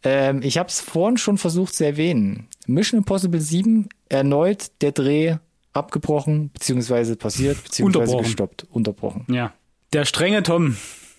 [0.03, 2.47] Ähm, ich habe es vorhin schon versucht zu erwähnen.
[2.67, 5.37] Mission Impossible 7, erneut der Dreh
[5.73, 8.23] abgebrochen, beziehungsweise passiert, beziehungsweise Unterbrochen.
[8.25, 9.25] gestoppt, unterbrochen.
[9.29, 9.53] Ja.
[9.93, 10.77] Der strenge Tom.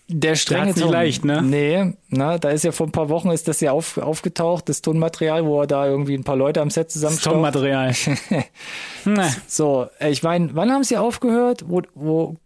[0.09, 0.92] Der strenge nicht Tom.
[0.92, 1.42] leicht, ne?
[1.42, 4.81] Nee, na, da ist ja vor ein paar Wochen ist das ja auf, aufgetaucht, das
[4.81, 6.92] Tonmaterial, wo er da irgendwie ein paar Leute am Set.
[7.23, 7.92] Tom-Material.
[9.05, 12.37] Na, So, ich meine, wann haben sie aufgehört, wo, wo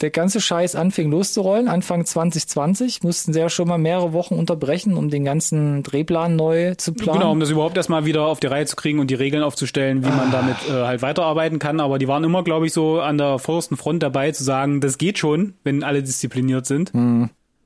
[0.00, 1.68] der ganze Scheiß anfing loszurollen?
[1.68, 6.74] Anfang 2020 mussten sie ja schon mal mehrere Wochen unterbrechen, um den ganzen Drehplan neu
[6.74, 7.20] zu planen.
[7.20, 10.04] Genau, um das überhaupt erstmal wieder auf die Reihe zu kriegen und die Regeln aufzustellen,
[10.04, 11.80] wie man damit äh, halt weiterarbeiten kann.
[11.80, 14.98] Aber die waren immer, glaube ich, so an der vordersten Front dabei zu sagen, das
[14.98, 16.92] geht schon, wenn alle diszipliniert sind.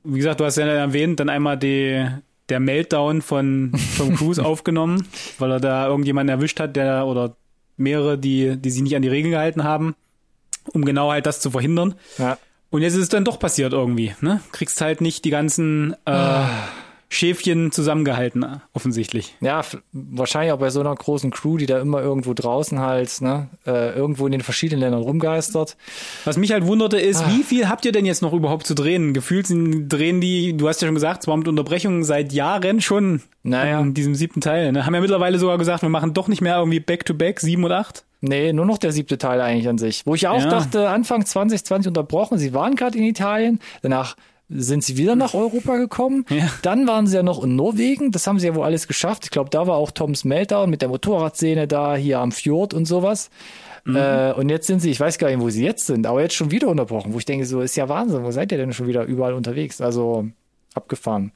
[0.03, 2.05] Wie gesagt, du hast ja erwähnt, dann einmal die,
[2.49, 7.35] der Meltdown von Tom Cruise aufgenommen, weil er da irgendjemanden erwischt hat, der oder
[7.77, 9.95] mehrere, die, die sich nicht an die Regeln gehalten haben,
[10.73, 11.95] um genau halt das zu verhindern.
[12.17, 12.37] Ja.
[12.69, 14.41] Und jetzt ist es dann doch passiert irgendwie, ne?
[14.51, 16.43] Kriegst halt nicht die ganzen äh,
[17.09, 19.35] Schäfchen zusammengehalten, offensichtlich.
[19.41, 19.59] Ja,
[19.91, 23.93] wahrscheinlich auch bei so einer großen Crew, die da immer irgendwo draußen halt, ne, äh,
[23.93, 25.75] irgendwo in den verschiedenen Ländern rumgeistert.
[26.23, 27.01] Was mich halt wunderte Ah.
[27.01, 29.13] ist, wie viel habt ihr denn jetzt noch überhaupt zu drehen?
[29.13, 33.21] Gefühlt sind, drehen die, du hast ja schon gesagt, zwar mit Unterbrechungen seit Jahren schon
[33.43, 33.79] Naja.
[33.79, 34.71] an diesem siebten Teil.
[34.71, 34.85] Ne?
[34.85, 38.05] Haben ja mittlerweile sogar gesagt, wir machen doch nicht mehr irgendwie Back-to-Back, sieben und acht.
[38.21, 40.03] Nee, nur noch der siebte Teil eigentlich an sich.
[40.05, 40.49] Wo ich auch Ja.
[40.49, 44.15] dachte, Anfang 2020 unterbrochen, sie waren gerade in Italien, danach
[44.53, 46.25] sind sie wieder nach Europa gekommen.
[46.29, 46.49] Ja.
[46.61, 49.23] Dann waren sie ja noch in Norwegen, das haben sie ja wohl alles geschafft.
[49.25, 52.85] Ich glaube, da war auch Toms Meltdown mit der Motorradszene da, hier am Fjord und
[52.85, 53.29] sowas.
[53.87, 56.35] Äh, und jetzt sind sie, ich weiß gar nicht, wo sie jetzt sind, aber jetzt
[56.35, 58.85] schon wieder unterbrochen, wo ich denke, so ist ja Wahnsinn, wo seid ihr denn schon
[58.87, 59.81] wieder überall unterwegs?
[59.81, 60.27] Also
[60.73, 61.31] abgefahren.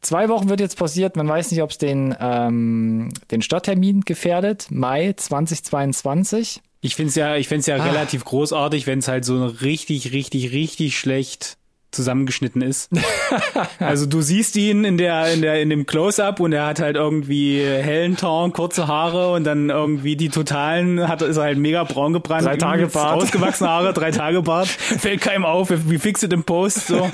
[0.00, 4.66] Zwei Wochen wird jetzt passiert, man weiß nicht, ob es den, ähm, den Starttermin gefährdet,
[4.70, 6.60] Mai 2022.
[6.80, 7.84] Ich find's ja, ich find's ja Ah.
[7.84, 11.56] relativ großartig, wenn es halt so richtig, richtig, richtig schlecht
[11.90, 12.90] zusammengeschnitten ist.
[13.78, 16.96] also du siehst ihn in der, in der, in dem Close-up und er hat halt
[16.96, 21.84] irgendwie hellen Ton, kurze Haare und dann irgendwie die totalen, hat, ist er halt mega
[21.84, 22.44] braun gebrannt.
[22.44, 23.22] Drei Tage Bart.
[23.22, 24.68] Ausgewachsene Haare, drei Tage Bart.
[24.68, 27.10] Fällt keinem auf, wie fix it im Post, so.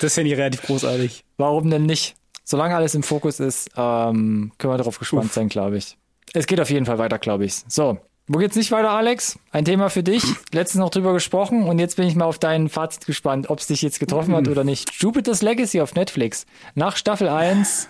[0.00, 1.24] Das finde ich relativ großartig.
[1.36, 2.14] Warum denn nicht?
[2.44, 5.98] Solange alles im Fokus ist, ähm, können wir darauf gespannt sein, glaube ich.
[6.32, 7.62] Es geht auf jeden Fall weiter, glaube ich.
[7.68, 9.38] So, wo geht's nicht weiter, Alex?
[9.50, 10.22] Ein Thema für dich.
[10.52, 13.66] Letztens noch drüber gesprochen und jetzt bin ich mal auf dein Fazit gespannt, ob es
[13.66, 14.92] dich jetzt getroffen hat oder nicht.
[15.00, 16.46] Jupiter's Legacy auf Netflix.
[16.74, 17.88] Nach Staffel 1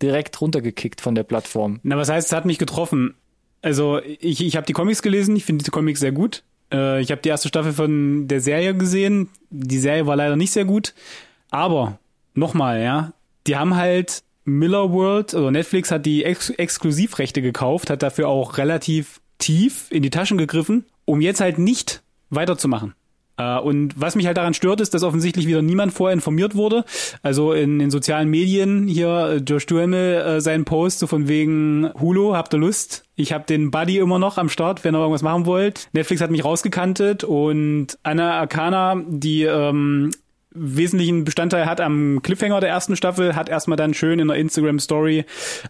[0.00, 1.80] direkt runtergekickt von der Plattform.
[1.82, 3.14] Na, was heißt, es hat mich getroffen?
[3.62, 6.44] Also, ich, ich habe die Comics gelesen, ich finde die Comics sehr gut.
[6.72, 9.28] Äh, ich habe die erste Staffel von der Serie gesehen.
[9.50, 10.94] Die Serie war leider nicht sehr gut.
[11.50, 11.98] Aber,
[12.34, 13.12] nochmal, ja,
[13.46, 18.58] die haben halt Miller World, also Netflix hat die Ex Exklusivrechte gekauft, hat dafür auch
[18.58, 22.94] relativ tief in die Taschen gegriffen, um jetzt halt nicht weiterzumachen.
[23.38, 26.84] Äh, Und was mich halt daran stört, ist, dass offensichtlich wieder niemand vorher informiert wurde.
[27.22, 31.90] Also in den sozialen Medien hier äh, Josh Duhamel äh, seinen Post so von wegen
[32.00, 33.04] Hulu, habt ihr Lust?
[33.14, 35.88] Ich habe den Buddy immer noch am Start, wenn ihr irgendwas machen wollt.
[35.92, 40.10] Netflix hat mich rausgekantet und Anna Arcana, die ähm,
[40.50, 44.80] wesentlichen Bestandteil hat am Cliffhanger der ersten Staffel, hat erstmal dann schön in der Instagram
[44.80, 45.24] Story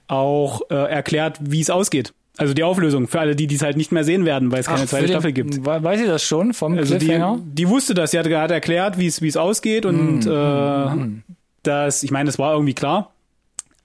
[0.06, 2.14] auch äh, erklärt, wie es ausgeht.
[2.38, 4.82] Also die Auflösung für alle, die dies halt nicht mehr sehen werden, weil es keine
[4.82, 5.64] Ach, zweite den- Staffel gibt.
[5.66, 7.40] We- Weiß ich das schon vom Also die, Cliffhanger?
[7.44, 11.22] die wusste das, sie hat gerade erklärt, wie es wie es ausgeht und Mm, äh,
[11.64, 13.12] das, ich meine, das war irgendwie klar.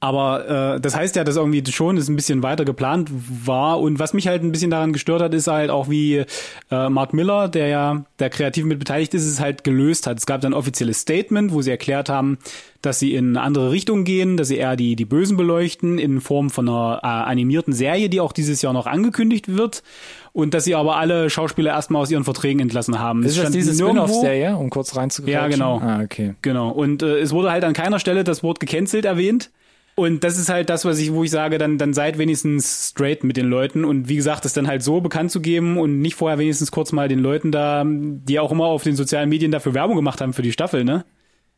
[0.03, 3.09] Aber äh, das heißt ja, dass irgendwie schon es ein bisschen weiter geplant
[3.45, 3.79] war.
[3.79, 6.25] Und was mich halt ein bisschen daran gestört hat, ist halt auch, wie
[6.69, 10.17] äh, Mark Miller, der ja der kreativ mit beteiligt ist, es halt gelöst hat.
[10.17, 12.37] Es gab dann ein offizielles Statement, wo sie erklärt haben,
[12.81, 16.19] dass sie in eine andere Richtung gehen, dass sie eher die, die Bösen beleuchten in
[16.19, 19.83] Form von einer äh, animierten Serie, die auch dieses Jahr noch angekündigt wird.
[20.33, 23.23] Und dass sie aber alle Schauspieler erstmal aus ihren Verträgen entlassen haben.
[23.23, 25.33] Ist das diese Spin-off-Serie, um kurz reinzugreifen?
[25.33, 25.79] Ja, genau.
[25.79, 26.33] Ah, okay.
[26.41, 26.71] Genau.
[26.71, 29.49] Und äh, es wurde halt an keiner Stelle das Wort gecancelt erwähnt.
[29.95, 33.23] Und das ist halt das, was ich, wo ich sage, dann, dann seid wenigstens straight
[33.23, 33.85] mit den Leuten.
[33.85, 36.91] Und wie gesagt, das dann halt so bekannt zu geben und nicht vorher wenigstens kurz
[36.91, 40.33] mal den Leuten da, die auch immer auf den sozialen Medien dafür Werbung gemacht haben
[40.33, 41.05] für die Staffel, ne?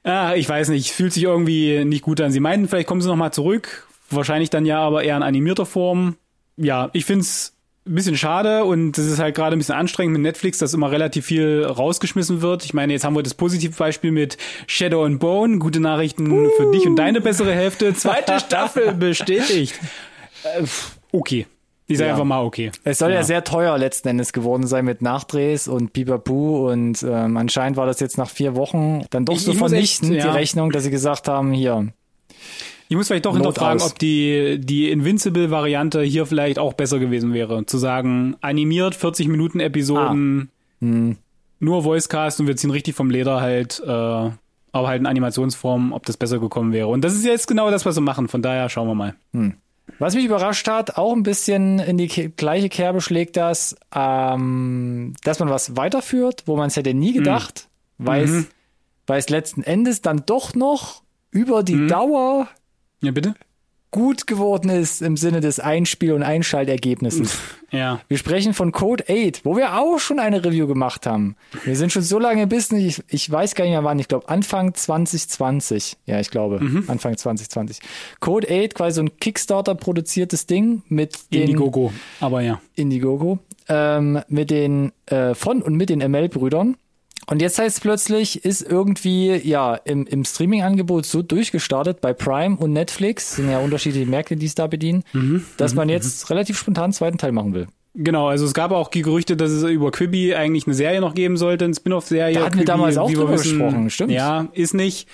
[0.03, 2.31] Ah, ich weiß nicht, fühlt sich irgendwie nicht gut an.
[2.31, 3.87] Sie meinten, vielleicht kommen sie nochmal zurück.
[4.11, 6.17] Wahrscheinlich dann ja, aber eher in animierter Form.
[6.57, 7.54] Ja, ich find's
[7.87, 10.91] ein bisschen schade und es ist halt gerade ein bisschen anstrengend mit Netflix, dass immer
[10.91, 12.65] relativ viel rausgeschmissen wird.
[12.65, 15.59] Ich meine, jetzt haben wir das positive Beispiel mit Shadow and Bone.
[15.59, 17.93] Gute Nachrichten für dich und deine bessere Hälfte.
[17.93, 19.79] Zweite Staffel bestätigt.
[20.43, 20.63] Äh,
[21.11, 21.45] okay.
[21.87, 22.13] Ich sage Ja.
[22.15, 22.71] einfach mal okay.
[22.83, 23.17] Es soll ja.
[23.17, 23.23] Ja.
[23.23, 27.99] sehr teuer letzten Endes geworden sein mit Nachdrehs und Bibabu und ähm, anscheinend war das
[27.99, 30.09] jetzt nach vier Wochen dann doch Ich- so ich muss echt, ja.
[30.09, 31.93] die Rechnung, dass sie gesagt haben, hier,
[32.87, 33.91] Ich muss vielleicht doch Not hinterfragen, aus.
[33.91, 37.65] ob die, die Invincible-Variante hier vielleicht auch besser gewesen wäre.
[37.65, 40.49] Zu sagen, animiert 40 Minuten Episoden,
[41.59, 46.05] nur Voicecast und wir ziehen richtig vom Leder halt, äh, aber halt in Animationsform, ob
[46.05, 46.87] das besser gekommen wäre.
[46.87, 48.27] Und das ist jetzt genau das, was wir machen.
[48.27, 49.15] Von daher schauen wir mal.
[49.99, 55.39] Was mich überrascht hat, auch ein bisschen in die gleiche Kerbe schlägt das, ähm, dass
[55.39, 58.47] man was weiterführt, wo man es hätte nie gedacht, weil es
[59.07, 62.47] weil es letzten Endes dann doch noch über die Dauer
[63.05, 63.35] Ja, bitte?
[63.95, 67.39] gut geworden ist im Sinne des Einspiel- und Einschaltergebnisses.
[67.71, 68.01] Ja.
[68.09, 71.37] Wir sprechen von Code 8, wo wir auch schon eine Review gemacht haben.
[71.63, 74.09] Wir sind schon so lange im Business, ich, ich weiß gar nicht mehr wann, ich
[74.09, 75.95] glaube Anfang 2020.
[76.05, 77.79] Ja, ich glaube, Anfang 2020.
[78.19, 81.93] Code 8, quasi so ein Kickstarter produziertes Ding mit den Indiegogo.
[82.19, 82.59] Aber ja.
[82.75, 83.39] Indiegogo,
[83.69, 86.75] ähm, mit den äh, von und mit den ML-Brüdern.
[87.27, 92.55] Und jetzt heißt es plötzlich, ist irgendwie ja im, im Streaming-Angebot so durchgestartet bei Prime
[92.57, 95.03] und Netflix, sind ja unterschiedliche Märkte, die es da bedienen,
[95.57, 97.67] dass man jetzt relativ spontan einen zweiten Teil machen will.
[97.97, 101.15] Genau, also es gab auch die Gerüchte, dass es über Quibi eigentlich eine Serie noch
[101.15, 102.35] geben sollte, eine Spin-off-Serie.
[102.35, 104.11] Da hatten wir damals auch drüber gesprochen, stimmt.
[104.11, 105.07] Ja, ist nicht.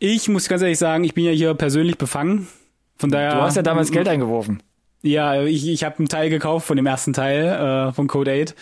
[0.00, 2.48] Ich muss ganz ehrlich sagen, ich bin ja hier persönlich befangen.
[2.96, 3.36] Von daher.
[3.36, 4.62] Du hast ja damals Geld eingeworfen.
[5.02, 8.54] Ja, ich, ich habe einen Teil gekauft von dem ersten Teil äh, von Code 8.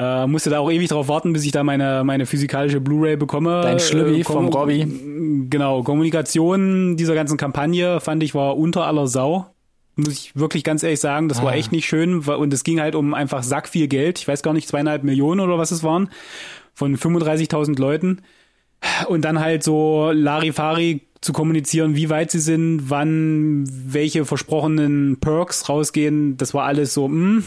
[0.00, 3.60] Äh, musste da auch ewig drauf warten, bis ich da meine, meine physikalische Blu-ray bekomme.
[3.62, 4.86] Dein Schlübbi Äh, vom Robby.
[5.50, 9.46] Genau, Kommunikation dieser ganzen Kampagne fand ich war unter aller Sau.
[9.96, 11.56] Muss ich wirklich ganz ehrlich sagen, das war Ah.
[11.56, 12.20] echt nicht schön.
[12.20, 14.18] Und es ging halt um einfach sack viel Geld.
[14.18, 16.08] Ich weiß gar nicht, zweieinhalb Millionen oder was es waren.
[16.72, 18.22] Von 35.000 Leuten.
[19.08, 25.68] Und dann halt so Larifari zu kommunizieren, wie weit sie sind, wann welche versprochenen Perks
[25.68, 27.42] rausgehen, das war alles so, mh.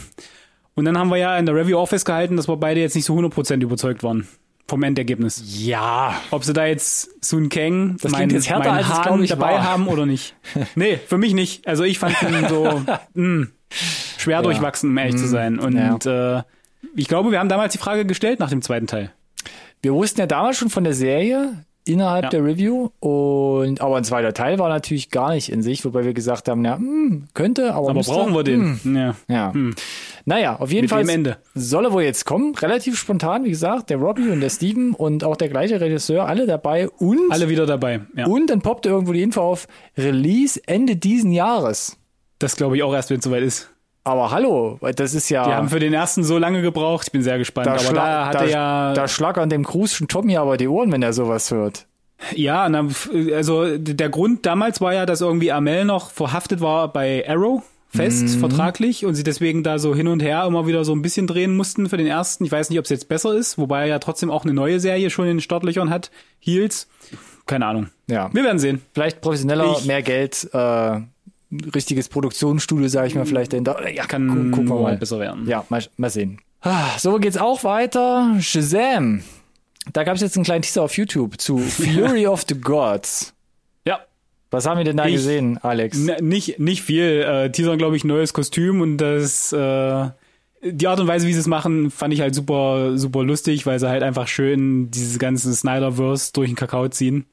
[0.74, 3.04] Und dann haben wir ja in der Review auch festgehalten, dass wir beide jetzt nicht
[3.04, 4.26] so 100% überzeugt waren
[4.66, 5.42] vom Endergebnis.
[5.64, 6.20] Ja.
[6.30, 9.54] Ob sie da jetzt Sun Kang, Das mein, jetzt härter, als es, Hahn ich, dabei
[9.54, 9.62] war.
[9.62, 10.34] haben oder nicht.
[10.74, 11.66] Nee, für mich nicht.
[11.68, 12.82] Also ich fand ihn so
[13.14, 13.48] mh,
[14.18, 15.58] schwer durchwachsen, um ehrlich zu sein.
[15.58, 16.42] Und äh,
[16.96, 19.12] ich glaube, wir haben damals die Frage gestellt nach dem zweiten Teil.
[19.82, 22.30] Wir wussten ja damals schon von der Serie innerhalb Ja.
[22.30, 26.14] der Review und aber ein zweiter Teil war natürlich gar nicht in sich, wobei wir
[26.14, 28.80] gesagt haben, ja, hm, könnte, aber, Aber müsste, brauchen wir den?
[28.82, 28.96] hm.
[28.96, 29.14] Ja.
[29.28, 29.52] Ja.
[30.24, 32.54] Naja, auf jeden Mit Fall soll er wohl jetzt kommen.
[32.54, 36.46] Relativ spontan, wie gesagt, der Robbie und der Steven und auch der gleiche Regisseur, alle
[36.46, 38.00] dabei und, Alle wieder dabei.
[38.16, 38.26] Ja.
[38.26, 39.66] und dann poppte irgendwo die Info auf
[39.98, 41.96] Release Ende diesen Jahres.
[42.38, 43.70] Das glaube ich auch erst, wenn es soweit ist.
[44.06, 45.44] Aber hallo, das ist ja.
[45.46, 47.06] Die haben für den ersten so lange gebraucht.
[47.06, 47.66] Ich bin sehr gespannt.
[47.66, 50.68] da, aber schlag, da hat da, er ja, da schlackern dem Cruischen Tommy aber die
[50.68, 51.86] Ohren, wenn er sowas hört.
[52.34, 52.86] ja, na,
[53.34, 58.22] also der Grund damals war ja, dass irgendwie Amel noch verhaftet war bei Arrow fest,
[58.22, 58.40] Mhm.
[58.40, 61.56] vertraglich, und sie deswegen da so hin und her immer wieder so ein bisschen drehen
[61.56, 62.44] mussten für den ersten.
[62.44, 64.80] Ich weiß nicht, ob es jetzt besser ist, wobei er ja trotzdem auch eine neue
[64.80, 66.10] Serie schon in den Startlöchern hat.
[66.40, 66.88] Heels.
[67.46, 67.88] Keine Ahnung.
[68.08, 68.30] Ja.
[68.34, 68.82] Wir werden sehen.
[68.94, 71.00] Vielleicht professioneller, Ich- mehr Geld, äh,
[71.74, 73.88] richtiges Produktionsstudio, sage ich mal, vielleicht dahinter.
[73.90, 74.96] Ja, Kann gu- gucken wir mal.
[74.96, 75.46] besser werden.
[75.48, 76.38] Ja, mal, mal sehen.
[76.62, 78.36] Ah, So geht's auch weiter.
[78.40, 79.22] Shazam.
[79.92, 83.34] Da gab es jetzt einen kleinen Teaser auf YouTube zu Fury of the Gods.
[83.86, 84.00] Ja.
[84.50, 85.98] Was haben wir denn da Ich- gesehen, Alex?
[86.08, 87.22] N nicht, nicht viel.
[87.22, 90.08] Äh, Teasern, glaube ich, neues Kostüm und das, äh,
[90.62, 93.78] die Art und Weise, wie sie es machen, fand ich halt super, super lustig, weil
[93.78, 97.26] sie halt einfach schön dieses ganze Snyderverse durch den Kakao ziehen.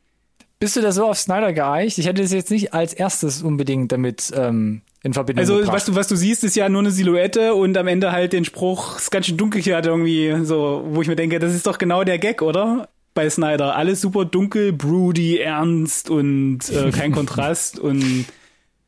[0.62, 1.98] Bist du da so auf Snyder geeicht?
[1.98, 5.74] Ich hätte das jetzt nicht als erstes unbedingt damit ähm, in Verbindung Also, gebracht.
[5.76, 8.46] was du, was du siehst, ist ja nur eine Silhouette und am Ende halt den
[8.46, 11.66] Spruch, ist ganz schön dunkel hier hat irgendwie so, wo ich mir denke, das ist
[11.66, 12.90] doch genau der Gag, oder?
[13.16, 13.76] Bei Snyder.
[13.76, 18.26] Alles super dunkel, broody, ernst und äh, kein Kontrast und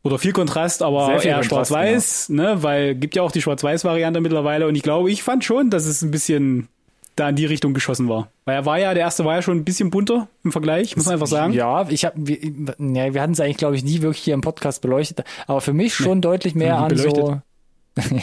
[0.04, 2.62] Oder viel Kontrast, aber viel eher schwarz-weiß, ne?
[2.62, 6.04] Weil gibt ja auch die Schwarz-Weiß-Variante mittlerweile und ich glaube, ich fand schon, dass es
[6.04, 6.68] ein bisschen
[7.16, 8.30] da in die Richtung geschossen war.
[8.46, 11.06] Weil er war ja, der erste war ja schon ein bisschen bunter im Vergleich, muss
[11.06, 11.54] man einfach sagen.
[11.54, 14.42] Ja, ich habe, wir, ja, wir hatten es eigentlich, glaube ich, nie wirklich hier im
[14.42, 17.40] Podcast beleuchtet, aber für mich schon deutlich mehr an so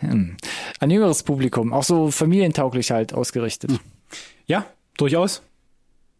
[0.00, 0.36] Hm.
[0.80, 3.70] ein jüngeres Publikum, auch so familientauglich halt ausgerichtet.
[4.46, 4.66] Ja,
[4.98, 5.42] durchaus.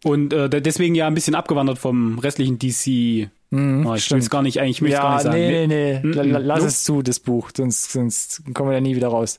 [0.04, 3.28] Und äh, deswegen ja ein bisschen abgewandert vom restlichen DC.
[3.50, 5.36] Mhm, Oh, ich will es gar nicht, eigentlich ich möchte es gar Ja, nicht sagen.
[5.36, 6.08] nee, nee, nee.
[6.08, 6.68] Mm, la- Lass nope.
[6.68, 9.38] es zu, das Buch, sonst, sonst kommen wir da nie wieder raus.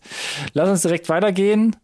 [0.54, 1.76] Lass uns direkt weitergehen.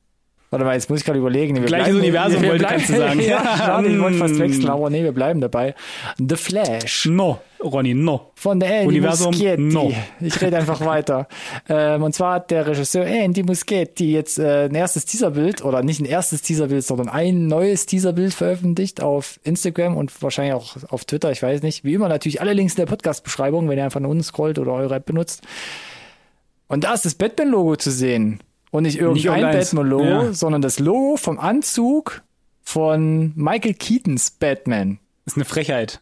[0.51, 1.55] Warte mal, jetzt muss ich gerade überlegen.
[1.55, 3.19] Wir Gleiches bleiben- Universum wir wollte- kannst du sagen.
[3.27, 4.39] ja, schade, ich wollte fast Mm.
[4.39, 5.75] wechseln, aber nee, wir bleiben dabei.
[6.17, 7.05] The Flash.
[7.05, 8.31] No, Ronny, no.
[8.33, 9.61] Von der Andy Universum, Muschietti.
[9.61, 9.93] no.
[10.19, 11.27] Ich rede einfach weiter.
[11.71, 15.99] Ähm, und zwar hat der Regisseur Andy Muschietti jetzt äh, ein erstes Teaserbild, oder nicht
[15.99, 21.31] ein erstes Teaserbild, sondern ein neues Teaserbild veröffentlicht auf Instagram und wahrscheinlich auch auf Twitter,
[21.31, 21.83] ich weiß nicht.
[21.83, 24.71] Wie immer natürlich alle Links in der Podcast-Beschreibung, wenn ihr einfach nach unten scrollt oder
[24.73, 25.43] eure App benutzt.
[26.67, 28.39] Und da ist das Batman-Logo zu sehen.
[28.71, 29.69] Und nicht irgendein irgendeins.
[29.71, 30.33] Batman-Logo, Ja.
[30.33, 32.21] sondern das Logo vom Anzug
[32.61, 34.99] von Michael Keatons Batman.
[35.25, 36.01] Ist eine Frechheit.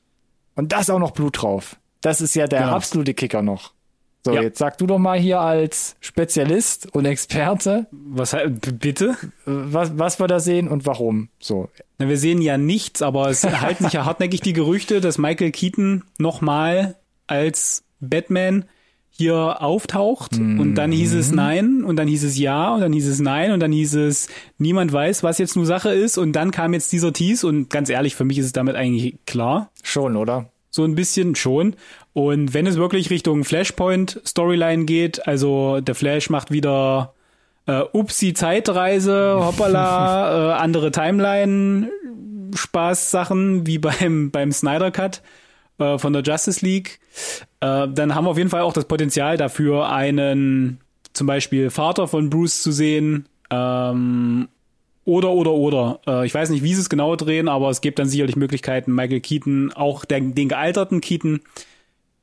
[0.56, 1.78] Und da ist auch noch Blut drauf.
[2.02, 2.74] Das ist ja der Genau.
[2.76, 3.74] absolute Kicker noch.
[4.26, 4.42] So, Ja.
[4.42, 8.36] jetzt sag du doch mal hier als Spezialist und Experte, Was
[8.74, 9.16] bitte?
[9.46, 11.30] was, was wir da sehen und warum.
[11.40, 11.70] So.
[11.98, 15.52] Na, wir sehen ja nichts, aber es halten sich ja hartnäckig die Gerüchte, dass Michael
[15.52, 16.96] Keaton nochmal
[17.28, 18.66] als Batman
[19.18, 23.08] hier auftaucht und dann hieß es nein und dann hieß es ja und dann hieß
[23.08, 24.28] es nein und dann hieß es
[24.60, 27.90] niemand weiß, was jetzt nur Sache ist und dann kam jetzt dieser Tease und ganz
[27.90, 29.72] ehrlich, für mich ist es damit eigentlich klar.
[29.82, 30.52] Schon, oder?
[30.70, 31.76] So ein bisschen schon.
[32.14, 37.14] Und wenn es wirklich Richtung Flashpoint-Storyline geht, also der Flash macht wieder
[37.66, 41.90] äh, Upsi Zeitreise, hoppala, äh, andere Timeline,
[42.54, 45.22] Spaß-Sachen wie beim, beim Snyder Cut
[45.80, 47.00] äh, von der Justice League,
[47.60, 50.80] äh, dann haben wir auf jeden Fall auch das Potenzial dafür, einen
[51.14, 54.48] zum Beispiel Vater von Bruce zu sehen, ähm,
[55.08, 56.02] oder, oder, oder.
[56.06, 58.94] Äh, ich weiß nicht, wie sie es genau drehen, aber es gibt dann sicherlich Möglichkeiten,
[58.94, 61.40] Michael Keaton, auch der, den gealterten Keaton,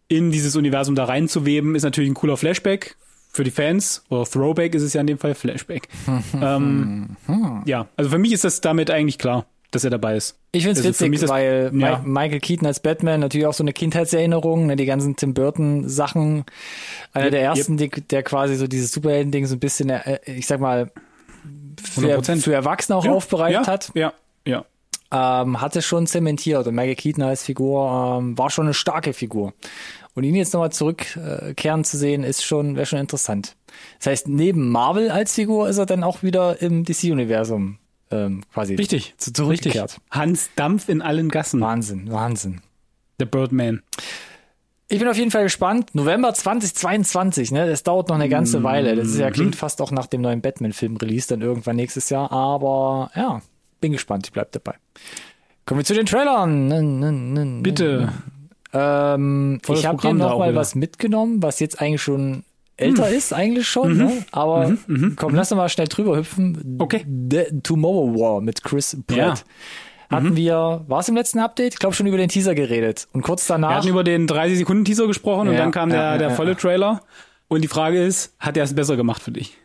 [0.07, 2.97] in dieses Universum da reinzuweben, ist natürlich ein cooler Flashback
[3.33, 4.05] für die Fans.
[4.11, 5.89] Oder Throwback ist es ja in dem Fall Flashback.
[6.41, 7.17] ähm,
[7.65, 10.37] ja, also für mich ist das damit eigentlich klar, dass er dabei ist.
[10.53, 11.99] Ich find's Also für mich witzig, das- weil ja.
[11.99, 15.89] Mi- Michael Keaton als Batman natürlich auch so eine Kindheitserinnerung, ne, die ganzen Tim Burton
[15.89, 16.45] Sachen.
[17.13, 20.47] Einer Yep, der ersten, die, der quasi so dieses Superhelden-Ding so ein bisschen, äh, ich
[20.47, 20.91] sag mal,
[21.83, 22.43] für, 100%.
[22.43, 23.91] für Erwachsene auch ja, aufbereitet ja, hat.
[23.95, 24.13] Ja,
[24.47, 24.65] ja.
[25.43, 29.53] ähm, hatte schon zementiert und Michael Keaton als Figur ähm, war schon eine starke Figur.
[30.17, 33.57] Und ihn jetzt nochmal zurückkehren zu sehen, ist schon, wäre schon interessant.
[33.99, 37.79] Das heißt, neben Marvel als Figur ist er dann auch wieder im DC-Universum
[38.11, 39.15] ähm, quasi Richtig.
[39.17, 39.99] zu, zurückgekehrt.
[40.11, 41.61] Hans Dampf in allen Gassen.
[41.61, 42.61] Wahnsinn, Wahnsinn.
[43.21, 43.83] Der Birdman.
[44.89, 45.95] Ich bin auf jeden Fall gespannt.
[45.95, 47.67] November 2022, ne?
[47.67, 48.95] Das dauert noch eine ganze Weile.
[48.97, 49.33] Das ist ja Mhm.
[49.33, 52.31] klingt fast auch nach dem neuen Batman-Film-Release dann irgendwann nächstes Jahr.
[52.31, 53.41] Aber ja,
[53.81, 54.27] bin gespannt.
[54.27, 54.75] Ich bleib dabei.
[55.65, 57.63] Kommen wir zu den Trailern.
[57.63, 58.13] Bitte.
[58.75, 60.61] Ähm, ich habe hier Programm da noch auch mal wieder.
[60.61, 62.45] was mitgenommen, was jetzt eigentlich schon
[62.77, 63.97] älter ist, eigentlich schon.
[63.97, 64.25] Ne?
[64.33, 64.73] Aber
[65.17, 66.53] komm, lass uns mal schnell drüber hüpfen.
[66.65, 67.05] Mhm, Okay.
[67.31, 69.17] The Tomorrow War mit Chris Pratt.
[69.17, 69.35] Ja.
[70.11, 70.17] Mhm.
[70.17, 71.73] Hatten wir, war es im letzten Update?
[71.75, 73.09] Ich glaube schon über den Teaser geredet.
[73.13, 73.77] Und kurz Wir danach.
[73.77, 76.35] hatten über den 30-Sekunden-Teaser gesprochen und Ja, dann kam der, ja, der ja.
[76.35, 77.01] volle Trailer.
[77.49, 79.57] Und die Frage ist, hat er es besser gemacht für dich?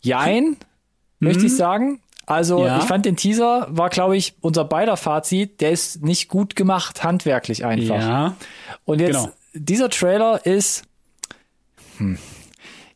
[0.00, 0.56] Jein,
[1.18, 2.00] möchte ich sagen.
[2.26, 2.66] Also Mhm.
[2.66, 2.78] Ja.
[2.78, 7.02] ich fand den Teaser, war glaube ich unser beider Fazit, der ist nicht gut gemacht,
[7.02, 7.98] handwerklich einfach.
[8.00, 8.36] Ja.
[8.84, 9.30] Und jetzt, genau.
[9.54, 10.84] dieser Trailer ist,
[11.98, 12.18] hm,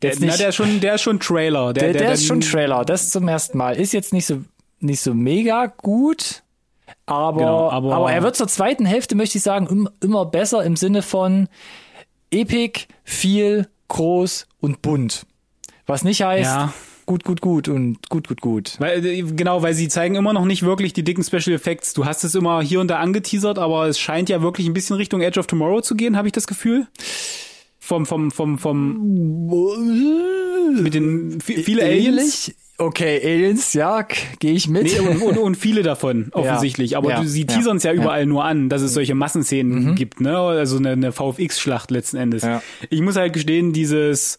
[0.02, 1.72] jetzt Na, nicht, der ist schon, der ist schon Trailer.
[1.72, 3.76] der, der, ist schon der- Trailer, das zum ersten Mal.
[3.76, 4.42] Ist jetzt nicht so,
[4.80, 6.42] nicht so mega gut,
[7.06, 10.64] aber, Genau, aber- aber er wird zur zweiten Hälfte, möchte ich sagen, im- immer besser
[10.64, 11.48] im Sinne von
[12.30, 15.26] epic, viel, groß und bunt.
[15.86, 16.72] Was nicht heißt, Ja.
[17.06, 18.76] gut, gut, gut und gut, gut, gut.
[18.78, 21.92] Weil, äh, genau, weil sie zeigen immer noch nicht wirklich die dicken Special Effects.
[21.92, 24.96] Du hast es immer hier und da angeteasert, aber es scheint ja wirklich ein bisschen
[24.96, 26.86] Richtung Edge of Tomorrow zu gehen, habe ich das Gefühl.
[27.84, 29.42] Vom, vom, vom, vom,
[30.82, 32.52] mit den, vi- viele Aliens.
[32.78, 34.06] Okay, Aliens, ja,
[34.38, 34.84] gehe ich mit.
[34.84, 36.96] Nee, und, und, und viele davon, offensichtlich.
[36.96, 37.96] Aber ja, du, sie ja, teasern es ja ja.
[37.96, 38.02] Mhm.
[38.02, 40.36] überall nur an, dass es solche Massenszenen gibt, ne?
[40.38, 42.42] Also eine, eine VFX-Schlacht letzten Endes.
[42.44, 42.62] Ja.
[42.88, 44.38] Ich muss halt gestehen, dieses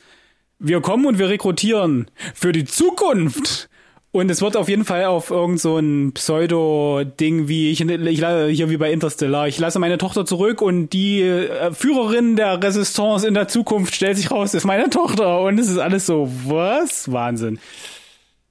[0.59, 3.69] Wir kommen und wir rekrutieren für die Zukunft.
[4.15, 8.45] Und es wird auf jeden Fall auf irgend so ein Pseudo-Ding wie ich, ich la-
[8.45, 9.47] hier wie bei Interstellar.
[9.47, 14.17] Ich lasse meine Tochter zurück und die äh, Führerin der Resistance in der Zukunft stellt
[14.17, 15.41] sich raus, ist meine Tochter.
[15.41, 17.11] Und es ist alles so, was?
[17.11, 17.57] Wahnsinn.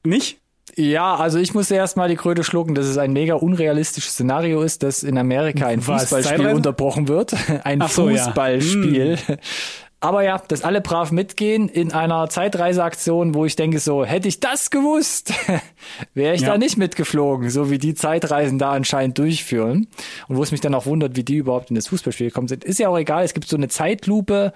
[0.04, 0.38] Nicht?
[0.74, 4.62] Ja, also ich muss erst mal die Kröte schlucken, dass es ein mega unrealistisches Szenario
[4.62, 6.56] ist, dass in Amerika ein Was, Fußballspiel Zeitreise?
[6.56, 7.34] unterbrochen wird.
[7.64, 8.32] Ein so, ja.
[10.02, 14.40] Aber ja, dass alle brav mitgehen in einer Zeitreiseaktion, wo ich denke so, hätte ich
[14.40, 15.32] das gewusst,
[16.14, 16.48] wäre ich Ja.
[16.48, 19.86] da nicht mitgeflogen, so wie die Zeitreisen da anscheinend durchführen.
[20.26, 22.64] Und wo es mich dann auch wundert, wie die überhaupt in das Fußballspiel gekommen sind.
[22.64, 24.52] Ist ja auch egal, es gibt so eine Zeitlupe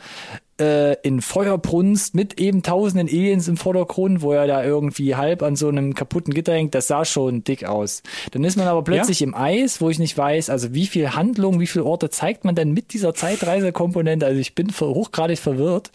[0.61, 5.57] äh, in Feuerbrunst mit eben tausenden Aliens im Vordergrund, wo er da irgendwie halb an
[5.57, 6.75] so einem kaputten Gitter hängt.
[6.75, 8.03] Das sah schon dick aus.
[8.31, 11.61] Dann ist man aber plötzlich im Eis, wo ich nicht weiß, also wie viel Handlung,
[11.61, 14.27] wie viele Orte zeigt man denn mit dieser Zeitreisekomponente.
[14.27, 15.91] Also ich bin hochgradig verwirrt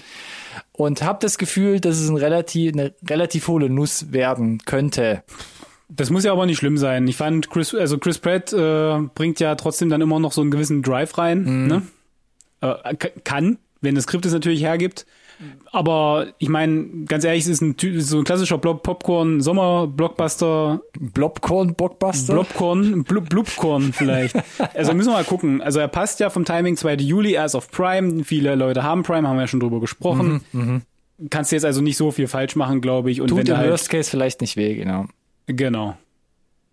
[0.73, 5.23] und habe das Gefühl, dass es ein relativ, eine relativ hohle Nuss werden könnte.
[5.89, 7.07] Das muss ja aber nicht schlimm sein.
[7.07, 10.51] Ich fand Chris, also Chris Pratt äh, bringt ja trotzdem dann immer noch so einen
[10.51, 11.67] gewissen Drive rein.
[11.67, 11.81] Ne?
[12.61, 15.05] Äh, kann, wenn das Skript es natürlich hergibt.
[15.71, 20.81] Aber ich meine, ganz ehrlich, es ist ein, so ein klassischer Blob Popcorn Sommer Blockbuster
[20.99, 22.33] Blobcorn, Blockbuster.
[22.33, 24.35] Blobcorn, Blub, Blubcorn vielleicht.
[24.75, 25.61] Also müssen wir mal gucken.
[25.61, 26.95] Also er passt ja vom Timing 2.
[26.95, 28.23] Juli, er ist auf Prime.
[28.23, 30.41] Viele Leute haben Prime, haben wir ja schon drüber gesprochen.
[31.29, 33.21] Kannst du jetzt also nicht so viel falsch machen, glaube ich.
[33.21, 35.05] Und wenn Tut du im halt, Worst Case vielleicht nicht weh, genau.
[35.47, 35.97] genau.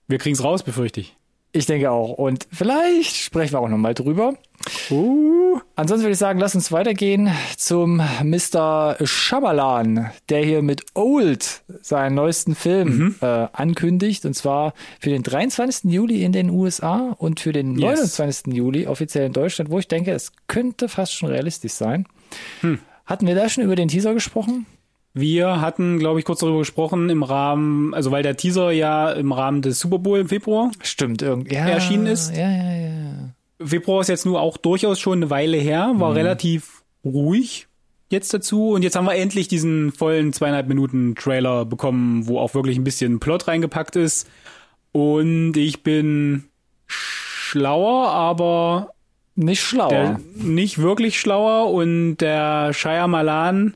[0.07, 1.17] Wir kriegen's raus, befürchte ich.
[1.53, 2.13] Ich denke auch.
[2.13, 4.35] Und vielleicht sprechen wir auch nochmal drüber.
[4.91, 5.61] Uh.
[5.77, 8.97] Ansonsten würde ich sagen, lass uns weitergehen zum Mr.
[9.05, 13.15] Shyamalan, der hier mit Old seinen neuesten Film Mhm.
[13.21, 14.25] äh, ankündigt.
[14.25, 15.91] Und zwar für den 23.
[15.93, 18.17] Juli in den USA und für den Yes.
[18.19, 18.55] 29.
[18.55, 22.07] Juli offiziell in Deutschland, wo ich denke, es könnte fast schon realistisch sein.
[22.61, 22.79] Hm.
[23.07, 24.67] Hatten wir da schon über den Teaser gesprochen?
[25.15, 29.33] Wir hatten, glaube ich, kurz darüber gesprochen im Rahmen, also weil der Teaser ja im
[29.33, 31.55] Rahmen des Super Bowl im Februar Stimmt, irgendwie.
[31.55, 32.31] Ja, Erschienen ist?
[32.37, 33.11] Ja, ja, ja.
[33.65, 37.67] Februar ist jetzt nur auch durchaus schon eine Weile her, war relativ ruhig
[38.11, 38.71] jetzt dazu.
[38.71, 42.85] Und jetzt haben wir endlich diesen vollen zweieinhalb Minuten Trailer bekommen, wo auch wirklich ein
[42.85, 44.29] bisschen Plot reingepackt ist.
[44.93, 46.45] Und ich bin
[46.87, 48.93] schlauer, aber
[49.35, 50.21] Nicht schlauer.
[50.35, 51.73] nicht wirklich schlauer.
[51.73, 53.75] Und der Shyamalan,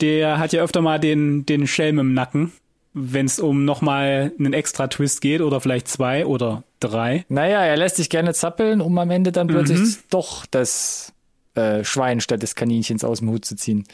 [0.00, 2.52] der hat ja öfter mal den, den Schelm im Nacken,
[2.98, 7.26] wenn es um nochmal einen extra Twist geht oder vielleicht zwei oder drei.
[7.28, 9.96] Naja, er lässt sich gerne zappeln, um am Ende dann plötzlich Mhm.
[10.08, 11.12] doch das
[11.54, 13.84] äh, Schwein statt des Kaninchens aus dem Hut zu ziehen.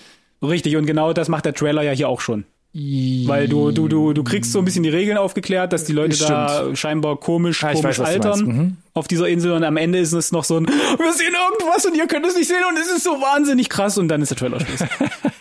[0.40, 2.44] Richtig, und genau das macht der Trailer ja hier auch schon.
[2.74, 6.16] Weil du, du, du, du kriegst so ein bisschen die Regeln aufgeklärt, dass die Leute
[6.16, 8.40] da scheinbar komisch, Ja, ich komisch weiß, altern.
[8.44, 8.76] Mhm.
[8.94, 11.94] auf dieser Insel und am Ende ist es noch so ein, wir sehen irgendwas und
[11.96, 14.38] ihr könnt es nicht sehen und es ist so wahnsinnig krass und dann ist der
[14.38, 14.88] Trailer Schluss.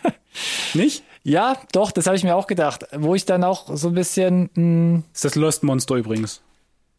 [0.73, 1.03] nicht?
[1.23, 2.85] Ja, doch, das habe ich mir auch gedacht.
[2.93, 6.41] Wo ich dann auch so ein bisschen, mh, ist das Lost Monster übrigens.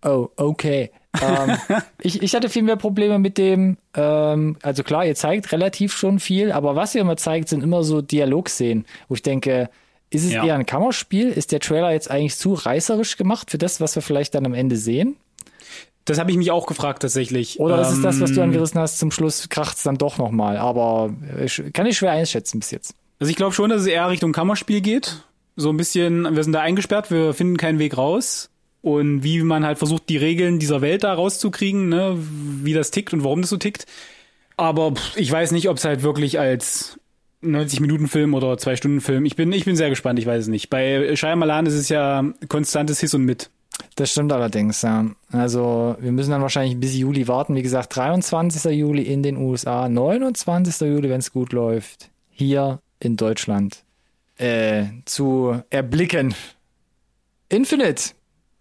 [0.05, 0.91] oh, okay.
[1.21, 1.57] ähm,
[2.01, 6.21] ich, ich hatte viel mehr Probleme mit dem, ähm, also klar, ihr zeigt relativ schon
[6.21, 9.69] viel, aber was ihr immer zeigt, sind immer so Dialogszenen, wo ich denke,
[10.11, 10.45] ist es Ja.
[10.45, 11.31] eher ein Kammerspiel?
[11.31, 14.55] Ist der Trailer jetzt eigentlich zu reißerisch gemacht für das, was wir vielleicht dann am
[14.55, 15.17] Ende sehen?
[16.05, 17.61] Das habe ich mich auch gefragt tatsächlich.
[17.61, 20.57] Oder ist es das, was du Ähm, angerissen hast, zum Schluss kracht's dann doch nochmal?
[20.57, 22.95] Aber äh, kann ich schwer einschätzen bis jetzt.
[23.23, 25.23] Also ich glaube schon, dass es eher Richtung Kammerspiel geht.
[25.55, 28.51] So ein bisschen, wir sind da eingesperrt, wir finden keinen Weg raus.
[28.81, 33.13] Und wie man halt versucht, die Regeln dieser Welt da rauszukriegen, ne, wie das tickt
[33.13, 33.87] und warum das so tickt.
[34.57, 36.99] Aber pff, ich weiß nicht, ob es halt wirklich als
[37.45, 39.25] 90-Minuten-Film oder 2-Stunden-Film.
[39.25, 40.69] Ich bin, ich bin sehr gespannt, ich weiß es nicht.
[40.69, 43.51] Bei Shyamalan ist es ja konstantes Hiss und Mit.
[43.95, 45.07] Das stimmt allerdings, ja.
[45.31, 47.55] Also wir müssen dann wahrscheinlich bis Juli warten.
[47.55, 48.73] Wie gesagt, 23.
[48.73, 50.89] Juli in den USA, 29.
[50.89, 53.83] Juli, wenn es gut läuft, hier in Deutschland
[54.39, 56.35] äh, zu erblicken.
[57.49, 58.13] Infinite,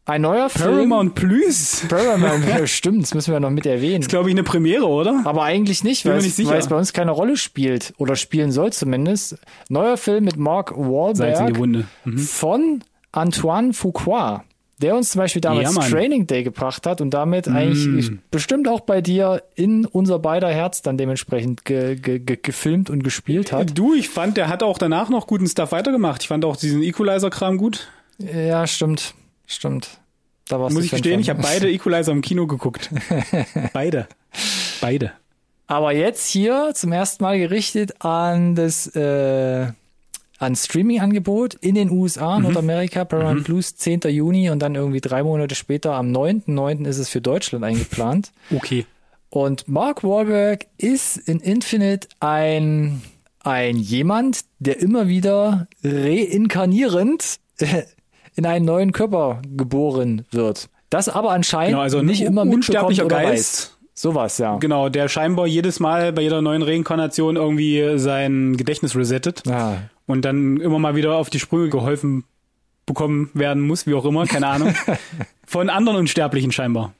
[0.05, 0.71] ein neuer Film.
[0.71, 1.85] Paramount Plus?
[1.87, 4.01] Paramount, ja, stimmt, das müssen wir noch mit erwähnen.
[4.01, 5.21] Ist, glaube ich, eine Premiere, oder?
[5.25, 8.73] Aber eigentlich nicht, weil nicht weil es bei uns keine Rolle spielt oder spielen soll
[8.73, 9.37] zumindest.
[9.69, 10.73] Neuer Film mit Mark
[11.13, 11.87] Salz in die Wahlberg Wunde.
[12.03, 12.17] Mhm.
[12.17, 14.43] von Antoine Fuqua,
[14.82, 15.82] der uns zum Beispiel damals Ja.
[15.82, 15.89] Mm.
[15.89, 20.82] Training Day gebracht hat und damit eigentlich bestimmt auch bei dir in unser beider Herz
[20.82, 23.77] dann dementsprechend ge ge ge gefilmt und gespielt hat.
[23.77, 26.23] Du, ich fand, der hat auch danach noch guten Stuff weitergemacht.
[26.23, 27.88] Ich fand auch diesen Equalizer-Kram gut.
[28.17, 29.13] Ja, stimmt,
[29.47, 29.99] stimmt.
[30.47, 32.89] Da warst Muss ich gestehen, ich habe beide Equalizer im Kino geguckt.
[33.73, 34.07] beide.
[34.82, 35.13] Beide.
[35.67, 39.67] Aber jetzt hier zum ersten Mal gerichtet an das äh,
[40.41, 42.43] an Streaming-Angebot in den USA, Mhm.
[42.45, 44.01] Nordamerika, Paramount Plus, 10.
[44.09, 46.85] Juni und dann irgendwie drei Monate später, am 9.9.
[46.85, 48.31] ist es für Deutschland eingeplant.
[48.55, 48.85] Okay.
[49.29, 53.01] Und Mark Wahlberg ist in Infinite ein,
[53.43, 57.39] ein jemand, der immer wieder reinkarnierend
[58.35, 60.69] in einen neuen Körper geboren wird.
[60.89, 63.31] Das aber anscheinend Genau, also nicht immer unsterblicher oder Geist.
[63.31, 63.77] weiß.
[63.93, 64.57] Sowas, ja.
[64.57, 69.77] Genau, der scheinbar jedes Mal bei jeder neuen Reinkarnation irgendwie sein Gedächtnis resettet ja.
[70.06, 72.24] Und dann immer mal wieder auf die Sprünge geholfen
[72.86, 74.74] bekommen werden muss, wie auch immer, keine Ahnung.
[75.45, 76.93] Von anderen Unsterblichen scheinbar.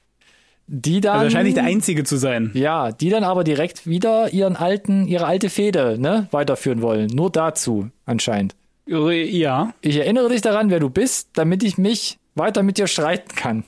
[0.66, 1.14] Die dann.
[1.14, 2.50] Also wahrscheinlich der Einzige zu sein.
[2.54, 7.08] Ja, die dann aber direkt wieder ihren alten, ihre alte Fehde, ne, weiterführen wollen.
[7.08, 8.54] Nur dazu, anscheinend.
[8.86, 9.74] Ja.
[9.80, 13.64] Ich erinnere dich daran, wer du bist, damit ich mich weiter mit dir streiten kann.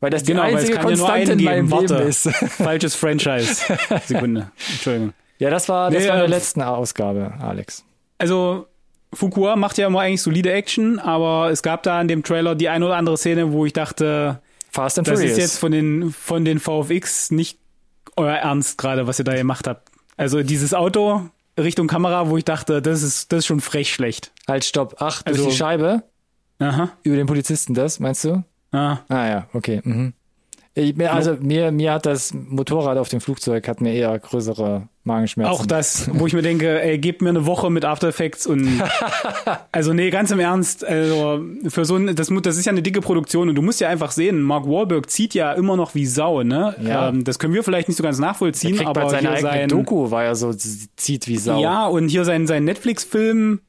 [0.00, 1.80] Weil das Genau, die einzige Konstante in meinem geben.
[1.80, 2.04] Leben Warte.
[2.04, 2.28] ist.
[2.28, 3.62] Falsches Franchise.
[4.04, 4.50] Sekunde.
[4.70, 5.14] Entschuldigung.
[5.38, 7.84] ja, das war, das Nee, war in der äh, letzten Ausgabe, Alex.
[8.18, 8.66] Also,
[9.12, 12.68] Fukua macht ja immer eigentlich solide Action, aber es gab da in dem Trailer die
[12.68, 14.40] eine oder andere Szene, wo ich dachte,
[14.70, 15.32] Fast and das Furious.
[15.32, 17.58] ist jetzt von den, von den VFX nicht
[18.16, 19.88] euer Ernst gerade, was ihr da gemacht habt.
[20.16, 21.22] Also dieses Auto
[21.58, 24.32] Richtung Kamera, wo ich dachte, das ist, das ist schon frech schlecht.
[24.48, 24.96] halt, stopp.
[24.98, 26.02] Ach, durch Also- die Scheibe.
[26.58, 26.90] Aha.
[27.02, 28.42] Über den Polizisten das, meinst du?
[28.72, 28.98] Ah.
[29.08, 29.80] Ah ja, okay.
[29.84, 30.12] Mhm.
[30.78, 34.88] Ich, mir, also mir, mir hat das Motorrad auf dem Flugzeug hat mir eher größere
[35.04, 35.50] Magenschmerzen.
[35.50, 38.82] Auch das, wo ich mir denke, ey, gebt mir eine Woche mit After Effects und
[39.72, 43.00] also nee, ganz im Ernst, also für so ein, das, das ist ja eine dicke
[43.00, 46.42] Produktion und du musst ja einfach sehen, Mark Wahlberg zieht ja immer noch wie Sau,
[46.42, 46.76] ne?
[46.82, 47.08] Ja.
[47.08, 50.10] Ähm, das können wir vielleicht nicht so ganz nachvollziehen, aber seine hier eigene sein, Doku,
[50.10, 51.58] war ja so, zieht wie Sau.
[51.58, 53.60] ja und hier sein sein Netflix-Film,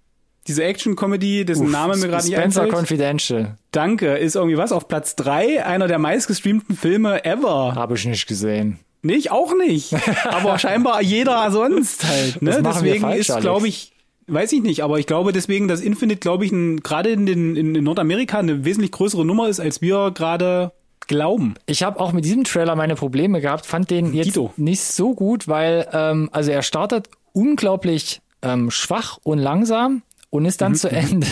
[0.48, 2.80] diese Action-Comedy, dessen Name mir gerade nicht Spencer einfällt.
[2.80, 3.58] Confidential.
[3.72, 7.76] Danke, ist irgendwie was auf Platz drei, einer der meistgestreamten Filme ever.
[7.76, 8.80] Habe ich nicht gesehen.
[9.02, 9.96] Nee, ich auch nicht.
[10.26, 12.42] Aber scheinbar jeder sonst halt.
[12.42, 12.62] Ne?
[12.64, 13.94] Deswegen falsch, ist, glaube ich,
[14.28, 16.52] weiß ich nicht, aber ich glaube deswegen, dass Infinite, glaube ich,
[16.84, 20.74] gerade in, den, in Nordamerika eine wesentlich größere Nummer ist, als wir gerade
[21.08, 21.56] glauben.
[21.66, 24.54] Ich habe auch mit diesem Trailer meine Probleme gehabt, fand den jetzt Dito.
[24.58, 30.62] nicht so gut, weil ähm, also er startet unglaublich ähm, schwach und langsam und ist
[30.62, 31.26] dann zu Ende.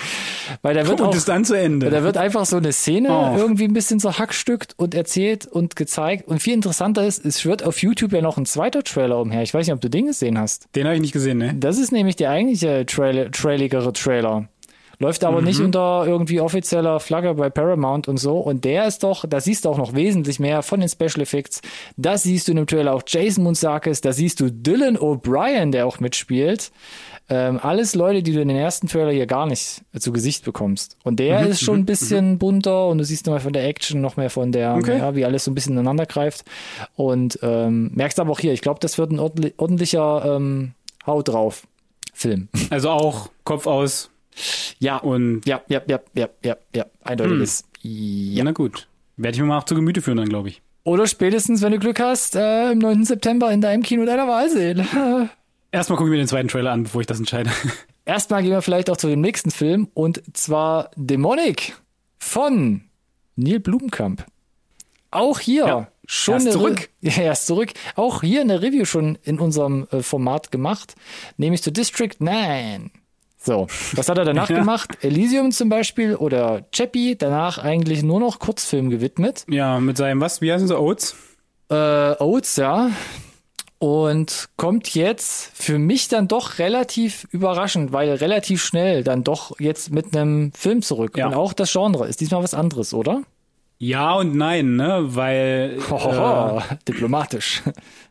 [0.62, 1.90] weil der wird Und auch, ist dann zu Ende.
[1.90, 3.36] da wird einfach so eine Szene Oh.
[3.36, 6.26] irgendwie ein bisschen so hackstückt und erzählt und gezeigt.
[6.26, 9.42] Und viel interessanter ist, es wird auf YouTube ja noch ein zweiter Trailer umher.
[9.42, 10.68] Ich weiß nicht, ob du den gesehen hast.
[10.74, 11.54] Den habe ich nicht gesehen, ne?
[11.54, 14.48] Das ist nämlich der eigentliche trail trailigere Trailer.
[15.02, 18.36] Läuft aber nicht unter irgendwie offizieller Flagge bei Paramount und so.
[18.36, 21.62] Und der ist doch, da siehst du auch noch wesentlich mehr von den Special Effects.
[21.96, 25.86] Da siehst du in dem Trailer auch Jason Mounsakis, da siehst du Dylan O'Brien, der
[25.86, 26.70] auch mitspielt.
[27.30, 30.96] Ähm, alles Leute, die du in den ersten Trailer hier gar nicht zu Gesicht bekommst.
[31.04, 34.16] Und der ist schon ein bisschen bunter und du siehst nochmal von der Action, noch
[34.16, 34.98] mehr von der, Okay.
[34.98, 36.44] ja, wie alles so ein bisschen ineinander greift.
[36.96, 40.72] Und ähm, merkst aber auch hier, ich glaube, das wird ein ordentlich- ordentlicher ähm,
[41.06, 41.66] Haut drauf
[42.12, 42.48] Film.
[42.70, 44.10] Also auch Kopf aus
[44.80, 47.64] Ja, und ja, ja, ja, ja, ja, ja, eindeutiges.
[47.82, 47.90] ja,
[48.38, 48.44] Ja.
[48.44, 48.88] na gut.
[49.16, 50.62] Werde ich mir mal auch zu Gemüte führen dann, glaube ich.
[50.82, 53.04] Oder spätestens, wenn du Glück hast, äh, im 9.
[53.04, 54.86] September in deinem Kino deiner Wahl sehen.
[55.72, 57.50] Erstmal gucke ich mir den zweiten Trailer an, bevor ich das entscheide.
[58.04, 61.76] Erstmal gehen wir vielleicht auch zu dem nächsten Film und zwar Demonic
[62.18, 62.82] von
[63.36, 64.24] Neil Blumkamp.
[65.12, 66.78] Auch hier Ja, schon er ist zurück.
[66.80, 67.72] Re ja, er ist zurück.
[67.94, 70.94] Auch hier eine Review schon in unserem äh, Format gemacht,
[71.36, 72.90] nämlich zu District 9.
[73.42, 74.58] So, was hat er danach Ja.
[74.58, 74.98] gemacht?
[75.02, 79.44] Elysium zum Beispiel oder Chappie, danach eigentlich nur noch Kurzfilm gewidmet.
[79.48, 81.16] Ja, mit seinem, was, wie heißen sie, Oats?
[81.70, 82.90] Äh, Oates, ja.
[83.80, 89.90] Und kommt jetzt für mich dann doch relativ überraschend, weil relativ schnell dann doch jetzt
[89.90, 91.16] mit einem Film zurück.
[91.16, 91.28] Ja.
[91.28, 93.22] Und auch das Genre ist diesmal was anderes, oder?
[93.78, 97.62] Ja und nein, ne, weil äh, Hohoho, diplomatisch.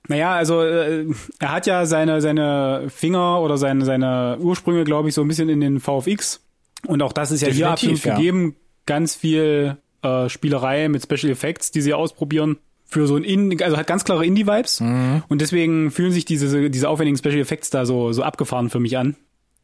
[0.07, 1.05] Naja, also äh,
[1.37, 5.49] er hat ja seine seine Finger oder seine seine Ursprünge, glaube ich, so ein bisschen
[5.49, 6.41] in den VFX
[6.87, 8.15] und auch das ist ja hier Definitiv, absolut ja.
[8.15, 8.55] gegeben.
[8.87, 12.57] Ganz viel äh, Spielerei mit Special Effects, die sie ausprobieren
[12.89, 15.23] für so ein In also hat ganz klare Indie Vibes Mhm.
[15.29, 18.97] und deswegen fühlen sich diese diese aufwendigen Special Effects da so so abgefahren für mich
[18.97, 19.15] an.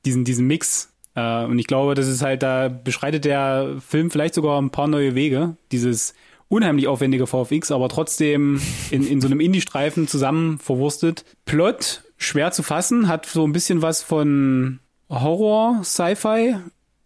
[0.06, 4.36] Diesen diesen Mix äh, und ich glaube, das ist halt da beschreitet der Film vielleicht
[4.36, 5.58] sogar ein paar neue Wege.
[5.72, 6.14] Dieses
[6.48, 8.62] unheimlich aufwendige VFX, aber trotzdem
[8.92, 11.26] in, in so einem Indie-Streifen zusammen verwurstet.
[11.46, 16.56] Plot schwer zu fassen, hat so ein bisschen was von Horror, Sci-Fi,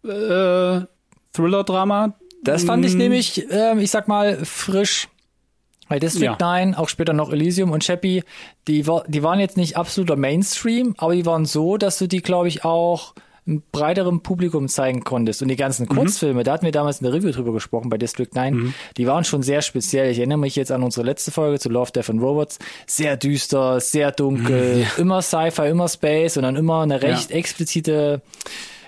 [0.05, 0.81] äh,
[1.33, 2.15] Thriller-Drama.
[2.43, 2.97] Das fand ich Mm.
[2.97, 5.07] nämlich, ähm, ich sag mal, frisch.
[5.89, 6.37] Bei District Ja.
[6.39, 8.23] 9, auch später noch Elysium und Chappie,
[8.67, 12.47] die, die waren jetzt nicht absoluter Mainstream, aber die waren so, dass du die, glaube
[12.47, 13.13] ich, auch
[13.47, 15.41] einem breiteren Publikum zeigen konntest.
[15.41, 15.95] Und die ganzen Mhm.
[15.95, 19.23] Kurzfilme, da hatten wir damals in der Review drüber gesprochen bei District 9, die waren
[19.23, 20.11] schon sehr speziell.
[20.11, 22.59] Ich erinnere mich jetzt an unsere letzte Folge zu Love, Death and Robots.
[22.85, 28.21] Sehr düster, sehr dunkel, immer Sci-Fi, immer Space und dann immer eine recht explizite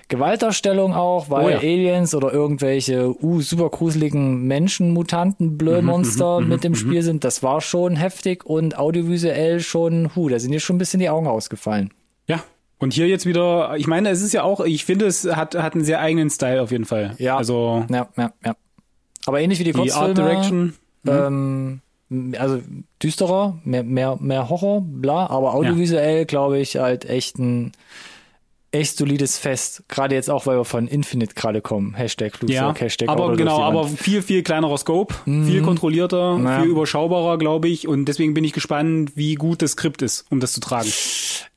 [0.08, 1.58] Gewaltdarstellung auch, weil Oh ja.
[1.58, 7.24] Aliens oder irgendwelche uh, super gruseligen Menschen, Mutanten, Blödmonster Mhm, mit dem Spiel sind.
[7.24, 11.08] Das war schon heftig und audiovisuell schon, hu, da sind dir schon ein bisschen die
[11.08, 11.90] Augen ausgefallen.
[12.26, 12.42] Ja.
[12.78, 15.74] Und hier jetzt wieder, ich meine, es ist ja auch, ich finde, es hat, hat
[15.74, 17.14] einen sehr eigenen Style auf jeden Fall.
[17.18, 17.36] Ja.
[17.36, 18.56] Also Ja, ja, ja.
[19.24, 20.08] Aber ähnlich wie die, die Kurzfilme.
[20.08, 20.74] Art Direction.
[21.06, 21.80] Ähm,
[22.38, 22.60] also
[23.02, 27.72] düsterer, mehr, mehr, mehr Horror, bla, aber audiovisuell glaube ich halt echt ein
[28.72, 29.84] echt solides Fest.
[29.88, 31.94] Gerade jetzt auch, weil wir von Infinite gerade kommen.
[31.94, 36.60] Hashtag Flugzeug, Ja, Hashtag aber genau, aber viel, viel kleinerer Scope, viel kontrollierter, Ja.
[36.60, 37.86] viel überschaubarer, glaube ich.
[37.86, 40.88] Und deswegen bin ich gespannt, wie gut das Skript ist, um das zu tragen.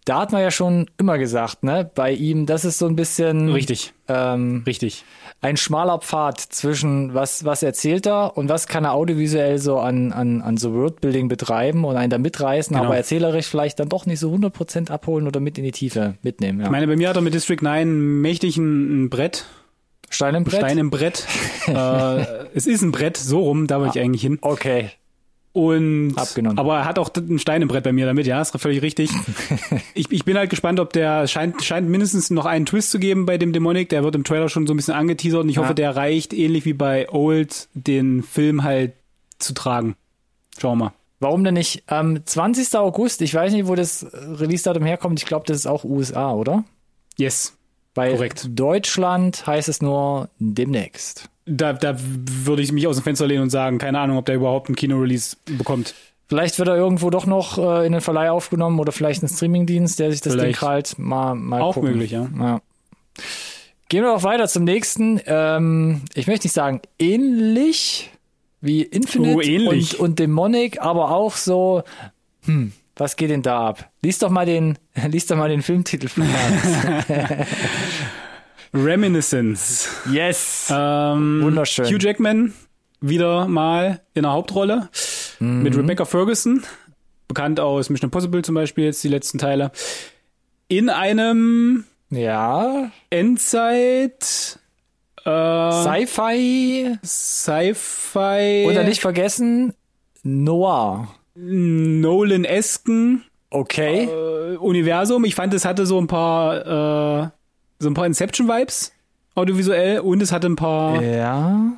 [0.05, 3.49] Da hat man ja schon immer gesagt, ne, bei ihm, das ist so ein bisschen
[3.51, 5.03] Richtig, ähm, richtig.
[5.45, 10.11] Ein schmaler Pfad zwischen was, was erzählt er und was kann er audiovisuell so an,
[10.11, 12.87] an, an so Wordbuilding betreiben und einen da mitreißen, Genau.
[12.87, 16.59] aber erzählerisch vielleicht dann doch nicht so 100% abholen oder mit in die Tiefe mitnehmen.
[16.59, 16.65] Ja.
[16.65, 19.45] Ich meine, bei mir hat er mit District 9 mächtig ein, ein Brett,
[20.09, 20.59] Stein im Brett?
[20.59, 21.25] Stein im Brett.
[21.67, 24.39] äh, es ist ein Brett, so rum, da wollte ich eigentlich hin.
[24.41, 24.89] Okay.
[25.55, 26.57] Und Abgenommen.
[26.59, 29.09] aber er hat auch einen Stein im Brett bei mir damit, ja, ist völlig richtig.
[29.93, 33.25] ich, ich bin halt gespannt, ob der scheint scheint mindestens noch einen Twist zu geben
[33.25, 33.87] bei dem Dämonik.
[33.87, 35.61] Der wird im Trailer schon so ein bisschen angeteasert und ich Ja.
[35.63, 38.95] hoffe, der reicht ähnlich wie bei Old den Film halt
[39.39, 39.95] zu tragen.
[40.59, 40.93] Schauen wir mal.
[41.21, 41.83] Warum denn nicht?
[41.87, 42.75] Am 20.
[42.77, 46.65] August, ich weiß nicht, wo das Release-Datum herkommt, ich glaube, das ist auch USA, oder?
[47.17, 47.55] Yes.
[47.93, 48.49] Bei Korrekt.
[48.49, 51.29] Deutschland heißt es nur demnächst.
[51.45, 54.35] Da, da würde ich mich aus dem Fenster lehnen und sagen, keine Ahnung, ob der
[54.35, 55.93] überhaupt einen Kino-Release bekommt.
[56.27, 59.99] Vielleicht wird er irgendwo doch noch äh, in den Verleih aufgenommen oder vielleicht ein Streamingdienst,
[59.99, 60.59] der sich das Ding Vielleicht.
[60.59, 60.97] krallt.
[60.97, 61.91] Mal, mal Auch gucken.
[61.91, 62.27] möglich, ja.
[62.39, 62.61] ja.
[63.89, 65.21] Gehen wir doch weiter zum nächsten.
[65.27, 68.09] Ähm, ich möchte nicht sagen ähnlich
[68.61, 69.99] wie Infinite Oh, ähnlich.
[69.99, 71.83] Und, und Demonic, aber auch so,
[72.45, 73.91] hm, was geht denn da ab?
[74.01, 76.27] Lies doch mal den, lies doch mal den Filmtitel von.
[78.75, 79.87] Reminiscence.
[80.11, 80.67] yes!
[80.71, 81.85] Ähm, Wunderschön.
[81.85, 82.53] Hugh Jackman
[83.01, 84.89] wieder mal in der Hauptrolle
[85.39, 85.63] Mhm.
[85.63, 86.63] mit Rebecca Ferguson,
[87.27, 89.71] bekannt aus Mission Impossible zum Beispiel jetzt die letzten Teile,
[90.67, 94.59] in einem ja, Endzeit
[95.25, 99.73] äh, Sci-Fi Sci-Fi oder nicht vergessen,
[100.23, 101.07] Noir.
[101.35, 104.05] Nolan-esken Okay.
[104.05, 105.23] äh, Universum.
[105.25, 107.29] Ich fand, es hatte so ein paar äh,
[107.85, 108.91] so ein paar Inception-Vibes
[109.35, 111.71] audiovisuell und es hatte ein paar ja.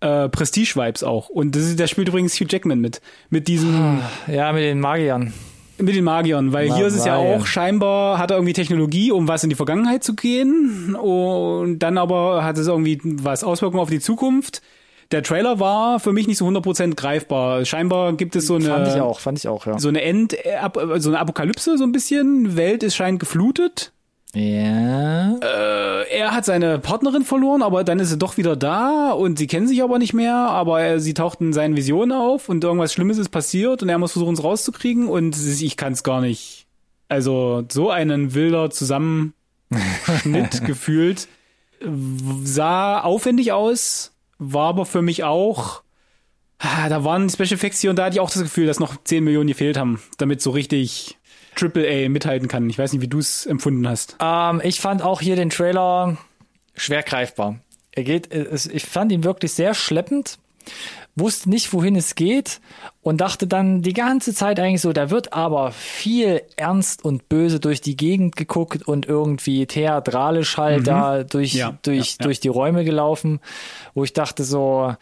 [0.00, 1.28] äh, Prestige-Vibes auch.
[1.28, 3.00] Und das ist, da spielt übrigens Hugh Jackman mit.
[3.28, 5.32] Mit diesem, Ja, mit den Magiern.
[5.78, 9.12] mit den Magiern, weil Ma- hier ist es ja auch scheinbar, hat er irgendwie Technologie,
[9.12, 10.94] um was in die Vergangenheit zu gehen.
[10.96, 14.60] Und dann aber hat es irgendwie was Auswirkungen auf die Zukunft.
[15.12, 17.64] Der Trailer war für mich nicht so 100% greifbar.
[17.64, 19.76] Scheinbar gibt es so eine, Fand ich auch, fand ich auch, ja.
[19.78, 20.60] so eine End, äh,
[20.98, 22.56] so eine Apokalypse so ein bisschen.
[22.56, 23.92] Welt ist scheint geflutet.
[24.34, 25.36] Ja.
[25.38, 29.46] Äh, er hat seine Partnerin verloren, aber dann ist sie doch wieder da und sie
[29.46, 32.92] kennen sich aber nicht mehr, aber er, sie taucht in seinen Visionen auf und irgendwas
[32.92, 36.66] Schlimmes ist passiert und er muss versuchen, es rauszukriegen und ich kann es gar nicht.
[37.08, 39.34] Also so einen wilder Zusammenschnitt
[40.66, 41.26] gefühlt.
[42.44, 45.82] Sah aufwendig aus, war aber für mich auch.
[46.58, 48.78] Ah, Da waren die Special Effects hier und da hatte ich auch das Gefühl, dass
[48.80, 51.16] noch 10 Millionen gefehlt haben, damit so richtig
[51.56, 52.68] Triple A mithalten kann.
[52.70, 54.16] Ich weiß nicht, wie du es empfunden hast.
[54.20, 56.16] Ähm, ich fand auch hier den Trailer
[56.74, 57.58] schwer greifbar.
[57.92, 60.38] Er geht, es, ich fand ihn wirklich sehr schleppend,
[61.16, 62.60] wusste nicht, wohin es geht
[63.02, 67.58] und dachte dann die ganze Zeit eigentlich so, da wird aber viel ernst und böse
[67.58, 72.24] durch die Gegend geguckt und irgendwie theatralisch halt da durch, Ja, durch, ja, ja.
[72.24, 73.40] durch die Räume gelaufen,
[73.94, 74.94] wo ich dachte so,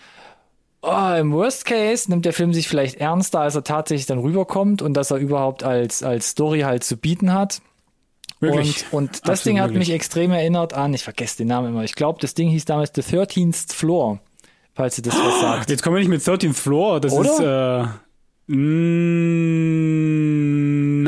[0.81, 4.81] Oh, Im Worst Case nimmt der Film sich vielleicht ernster, als er tatsächlich dann rüberkommt
[4.81, 7.61] und dass er überhaupt als, als Story halt zu bieten hat.
[8.41, 8.85] Wirklich.
[8.93, 9.89] Und, und das Absolut Ding hat möglich.
[9.89, 12.93] mich extrem erinnert an, ich vergesse den Namen immer, ich glaube, das Ding hieß damals
[12.95, 14.21] The 13th Floor,
[14.75, 15.71] falls ihr das was sagt.
[15.71, 17.33] Jetzt kommen wir nicht mit 13th Floor, das Oder?
[17.33, 20.18] ist, äh, mm,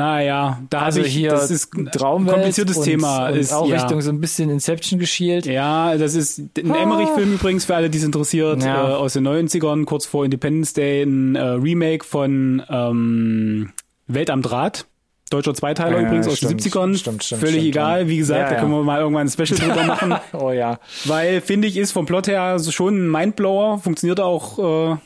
[0.01, 3.29] naja, da Also habe ich, hier das ist ein Traumwelt kompliziertes und, Thema.
[3.29, 3.77] und ist, auch ja.
[3.77, 5.45] Richtung so ein bisschen Inception geschielt.
[5.45, 8.89] Ja, das ist ein Emmerich-Film übrigens, für alle, die es interessiert, Ja.
[8.89, 13.73] äh, aus den 90ern, kurz vor Independence Day, ein äh, Remake von ähm,
[14.07, 14.87] Welt am Draht.
[15.29, 16.97] Deutscher Zweiteiler Ja, übrigens aus stimmt, den 70ern.
[16.97, 19.85] stimmt, stimmt, Völlig egal, wie gesagt, Ja, da können wir mal irgendwann ein Special drüber
[19.85, 20.15] machen.
[20.33, 20.81] Oh ja.
[21.05, 24.97] Weil, finde ich, ist vom Plot her schon ein Mindblower, funktioniert auch äh,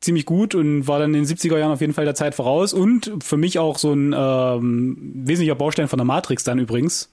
[0.00, 2.72] ziemlich gut und war dann in den 70er Jahren auf jeden Fall der Zeit voraus
[2.72, 7.12] und für mich auch so ein ähm, wesentlicher Baustein von der Matrix dann übrigens.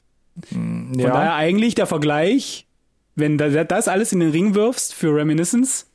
[0.52, 1.10] Von ja.
[1.10, 2.68] daher eigentlich der Vergleich,
[3.16, 5.88] wenn da, das alles in den Ring wirfst für Reminiscence,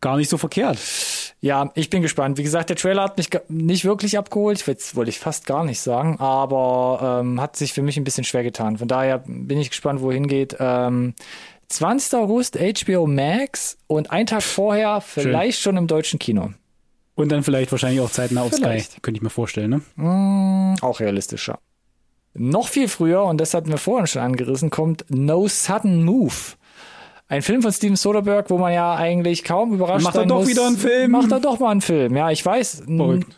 [0.00, 0.78] gar nicht so verkehrt.
[1.42, 2.38] Ja, ich bin gespannt.
[2.38, 4.66] Wie gesagt, der Trailer hat mich nicht wirklich abgeholt.
[4.66, 8.24] Jetzt wollte ich fast gar nicht sagen, aber ähm, hat sich für mich ein bisschen
[8.24, 8.78] schwer getan.
[8.78, 10.56] Von daher bin ich gespannt, wohin geht.
[10.58, 11.14] Ähm,
[11.70, 12.14] 20.
[12.18, 16.50] August HBO Max und ein Tag vorher vielleicht schon im deutschen Kino.
[17.14, 19.02] Und dann vielleicht wahrscheinlich auch zeitnah auf Sky, Vielleicht.
[19.02, 19.70] könnte ich mir vorstellen.
[19.70, 19.80] Ne?
[20.02, 21.58] Mm, auch realistischer.
[22.34, 26.32] Noch viel früher, und das hatten wir vorhin schon angerissen, kommt No Sudden Move.
[27.30, 30.40] Ein Film von Steven Soderbergh, wo man ja eigentlich kaum überrascht Macht er sein doch
[30.40, 30.48] muss.
[30.48, 31.12] wieder einen Film?
[31.12, 32.16] Macht er doch mal einen Film.
[32.16, 32.82] Ja, ich weiß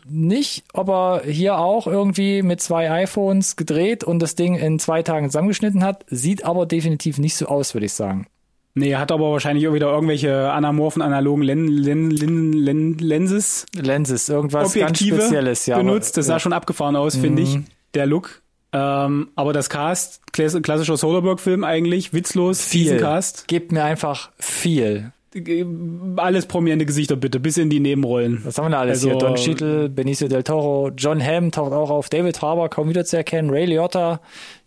[0.08, 5.02] nicht, ob er hier auch irgendwie mit zwei iPhones gedreht und das Ding in zwei
[5.02, 6.06] Tagen zusammengeschnitten hat.
[6.08, 8.26] Sieht aber definitiv nicht so aus, würde ich sagen.
[8.74, 14.30] Nee, hat aber wahrscheinlich auch wieder irgendwelche anamorphen, analogen Len Len Len Len Lenses, Lenses,
[14.30, 15.76] irgendwas Objektive ganz Spezielles, ja.
[15.76, 16.16] benutzt.
[16.16, 16.40] Das sah ja.
[16.40, 17.64] schon abgefahren aus, finde ich, Mhm.
[17.92, 18.40] der Look.
[18.72, 22.96] Ähm, aber das Cast, klass- klassischer Soderbergh-Film eigentlich, witzlos, viel.
[22.96, 23.46] Cast.
[23.48, 25.12] Gebt mir einfach viel.
[26.16, 28.42] Alles prominente Gesichter bitte, bis in die Nebenrollen.
[28.44, 29.18] Was haben wir da alles Also- hier?
[29.18, 33.16] Don Cheadle, Benicio del Toro, John Hamm taucht auch auf, David Harbour kaum wieder zu
[33.16, 34.20] erkennen, Ray Liotta,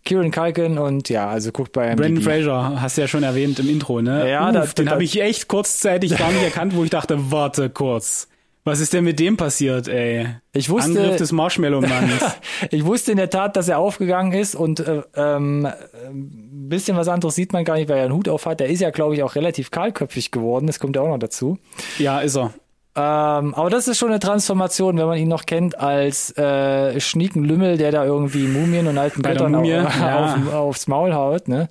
[0.04, 2.24] Kieran Culkin und ja, also guckt bei Brandon IMDb.
[2.24, 4.28] Fraser, hast du ja schon erwähnt im Intro, ne?
[4.28, 8.28] Ja, da- den habe ich echt kurzzeitig gar nicht erkannt, wo ich dachte, warte kurz.
[8.66, 10.26] Was ist denn mit dem passiert, ey?
[10.52, 12.12] Ich wusste- Angriff des Marshmallow-Manns.
[12.70, 17.06] Ich wusste in der Tat, dass er aufgegangen ist und äh, ähm, ein bisschen was
[17.08, 18.60] anderes sieht man gar nicht, weil er einen Hut auf hat.
[18.60, 20.66] Der ist ja, glaube ich, auch relativ kahlköpfig geworden.
[20.66, 21.58] Das kommt ja auch noch dazu.
[21.98, 22.52] ja, ist er.
[22.98, 27.44] Ähm, aber das ist schon eine Transformation, wenn man ihn noch kennt als äh, schnieken
[27.44, 29.68] Lümmel, der da irgendwie Mumien und alten Bei Göttern au- Mumie,
[30.00, 30.34] ja.
[30.46, 31.46] auf, aufs Maul haut.
[31.46, 31.68] Ne?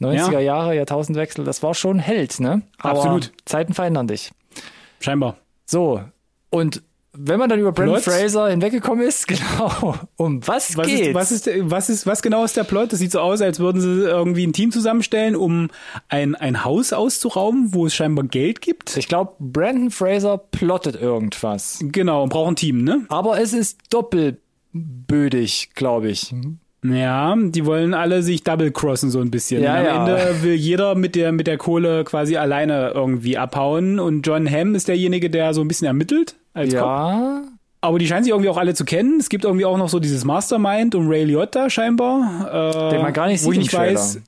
[0.00, 2.38] 90er Jahre, Jahrtausendwechsel, das war schon Held.
[2.38, 2.62] Ne?
[2.78, 3.32] Aber Absolut.
[3.44, 4.30] Zeiten verändern dich.
[5.00, 5.36] Scheinbar.
[5.66, 6.02] So,
[6.50, 6.82] und
[7.12, 8.14] wenn man dann über Brandon Plot?
[8.14, 11.08] Fraser hinweggekommen ist, genau, um was, Was geht's?
[11.08, 12.92] ist, was ist, was ist, was genau ist der Plot?
[12.92, 15.68] Das sieht so aus, als würden sie irgendwie ein Team zusammenstellen, um
[16.08, 18.96] ein, ein Haus auszurauben, wo es scheinbar Geld gibt.
[18.96, 21.80] Ich glaube, Brandon Fraser plottet irgendwas.
[21.82, 23.04] Genau, und brauchen ein Team, ne?
[23.08, 26.32] Aber es ist doppelbödig, glaube ich.
[26.82, 29.62] Ja, die wollen alle sich double crossen so ein bisschen.
[29.62, 30.06] Ja, Am ja.
[30.06, 34.74] Ende will jeder mit der mit der Kohle quasi alleine irgendwie abhauen und John Hamm
[34.74, 36.82] ist derjenige, der so ein bisschen ermittelt als Cop.
[36.82, 37.42] Ja,
[37.80, 39.18] Aber die scheinen sich irgendwie auch alle zu kennen.
[39.20, 42.48] Es gibt irgendwie auch noch so dieses Mastermind und Ray Liotta scheinbar,
[42.86, 43.98] äh, Den man gar nicht sieht ich im Trailer.
[44.00, 44.20] weiß.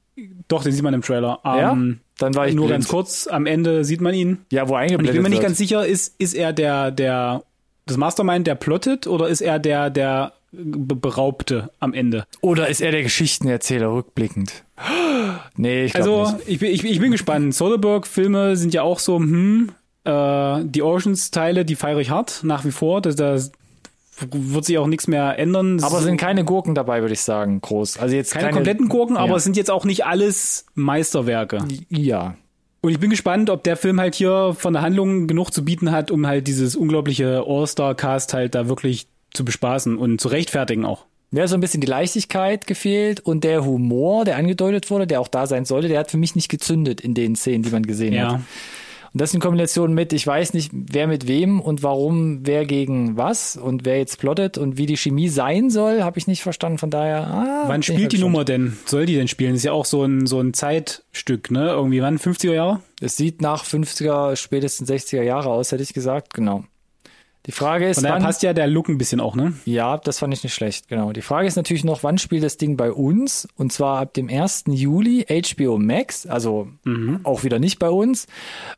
[0.49, 1.39] Doch, den sieht man im Trailer.
[1.45, 1.73] ja?
[1.73, 2.81] Ähm, Dann war ich nur blind.
[2.81, 3.27] ganz kurz.
[3.27, 4.39] Am Ende sieht man ihn.
[4.53, 5.47] Ja, wo Und eingeblendet ich bin mir nicht wird.
[5.49, 7.43] ganz sicher, ist ist er der der
[7.87, 12.27] das Mastermind, der plottet, oder ist er der der Be- Beraubte am Ende?
[12.43, 14.65] Oder ist er der Geschichtenerzähler rückblickend?
[15.57, 16.49] Nee, ich glaube Also nicht.
[16.49, 17.55] ich bin, ich, ich bin gespannt.
[17.55, 19.71] Soderbergh-Filme sind ja auch so, hm,
[20.05, 23.01] äh, die Oceans-Teile, die feiere ich hart nach wie vor.
[23.03, 23.39] Da, da
[24.31, 25.83] wird sich auch nichts mehr ändern.
[25.83, 27.99] Aber So- sind keine Gurken dabei, würde ich sagen, groß.
[27.99, 29.37] Also jetzt keine, kompletten Gurken, aber Ja.
[29.37, 31.65] es sind jetzt auch nicht alles Meisterwerke.
[31.89, 32.37] Ja.
[32.83, 35.93] Und ich bin gespannt, ob der Film halt hier von der Handlung genug zu bieten
[35.93, 41.07] hat, um halt dieses unglaubliche All-Star-Cast halt da wirklich zu bespaßen und zu rechtfertigen auch.
[41.31, 45.21] Mir hat so ein bisschen die Leichtigkeit gefehlt und der Humor, der angedeutet wurde, der
[45.21, 47.85] auch da sein sollte, der hat für mich nicht gezündet in den Szenen, die man
[47.85, 48.41] gesehen hat.
[49.13, 53.17] Und das in Kombination mit, ich weiß nicht, wer mit wem und warum, wer gegen
[53.19, 56.79] was und wer jetzt plottet und wie die Chemie sein soll, habe ich nicht verstanden.
[56.79, 58.23] Von daher, ah, Wann spielt die gespannt.
[58.23, 58.79] Nummer denn?
[58.87, 59.55] Soll die denn spielen?
[59.55, 61.69] Ist ja auch so ein, so ein Zeitstück, ne?
[61.69, 62.19] Irgendwie wann?
[62.19, 62.81] 50er Jahre?
[63.03, 66.65] Es sieht nach 50er, spätestens 60er Jahre aus, hätte ich gesagt, genau.
[67.47, 69.53] Die Frage ist, wann, passt ja der Look ein bisschen auch, ne?
[69.65, 71.11] ja, das fand ich nicht schlecht, genau.
[71.13, 73.49] Die Frage ist natürlich noch, wann spielt das Ding bei uns?
[73.57, 74.65] Und zwar ab dem 1.
[74.69, 76.69] Juli HBO Max, also
[77.25, 78.29] auch wieder nicht bei uns.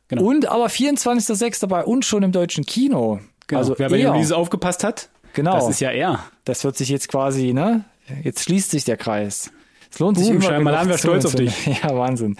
[0.07, 0.23] Genau.
[0.23, 1.67] Und aber 24.06.
[1.67, 3.19] bei uns schon im deutschen Kino.
[3.47, 3.59] Genau.
[3.59, 4.09] Also Wer bei eher.
[4.09, 5.53] dem Release aufgepasst hat, Genau.
[5.55, 6.23] das ist ja er.
[6.45, 7.83] Das wird sich jetzt quasi, ne?
[8.23, 9.51] Jetzt schließt sich der Kreis.
[9.91, 11.77] Es lohnt sich Boom, immer scheinbar waren wir stolz auf entzünden.
[11.83, 12.37] Ja, Wahnsinn.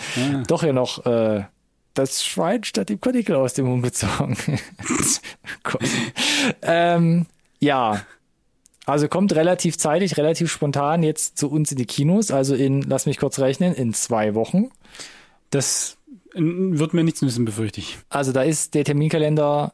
[0.48, 1.44] Doch ja noch äh,
[1.96, 4.38] das Schwein statt dem Karnickel aus dem Mund gezogen.
[6.62, 7.26] Ähm,
[7.60, 8.06] ja.
[8.86, 12.30] Also kommt relativ zeitig, relativ spontan jetzt zu uns in die Kinos.
[12.30, 14.70] Also in, lass mich kurz rechnen, in zwei Wochen.
[15.50, 15.98] Das
[16.36, 17.98] wird mir nichts nützen, befürchte ich.
[18.10, 19.74] Also da ist der Terminkalender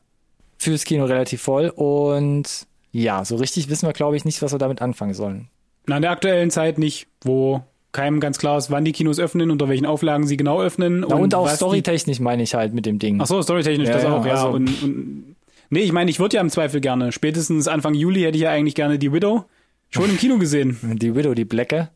[0.57, 4.59] fürs Kino relativ voll und ja, so richtig wissen wir, glaube ich, nicht, was wir
[4.59, 5.49] damit anfangen sollen.
[5.87, 9.51] Na, in der aktuellen Zeit nicht, wo keinem ganz klar ist, wann die Kinos öffnen,
[9.51, 11.05] unter welchen Auflagen sie genau öffnen.
[11.07, 13.19] Na, und, auch was die- storytechnisch meine ich halt mit dem Ding.
[13.21, 14.33] Ach so, storytechnisch Ja, das ja, auch, ja.
[14.33, 15.35] also- und, und,
[15.69, 17.11] nee, ich meine, ich würde ja im Zweifel gerne.
[17.11, 19.45] Spätestens Anfang Juli hätte ich ja eigentlich gerne die Widow
[19.89, 20.77] schon im Kino gesehen.
[21.01, 21.89] Die Widow, die Blecke.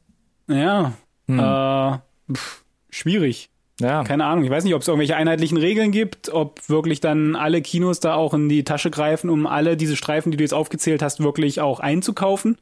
[0.47, 0.93] Ja.
[1.27, 1.39] Hm.
[1.39, 3.49] Äh, pff, schwierig.
[3.79, 4.03] Ja.
[4.03, 4.43] Keine Ahnung.
[4.45, 8.15] Ich weiß nicht, ob es irgendwelche einheitlichen Regeln gibt, ob wirklich dann alle Kinos da
[8.15, 11.59] auch in die Tasche greifen, um alle diese Streifen, die du jetzt aufgezählt hast, wirklich
[11.61, 12.57] auch einzukaufen.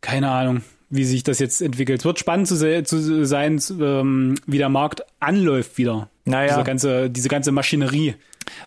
[0.00, 2.00] Keine Ahnung, wie sich das jetzt entwickelt.
[2.00, 6.08] Es wird spannend zu, se zu sein, ähm, wie der Markt anläuft wieder.
[6.24, 6.48] Naja.
[6.54, 8.14] Diese ganze, diese ganze Maschinerie.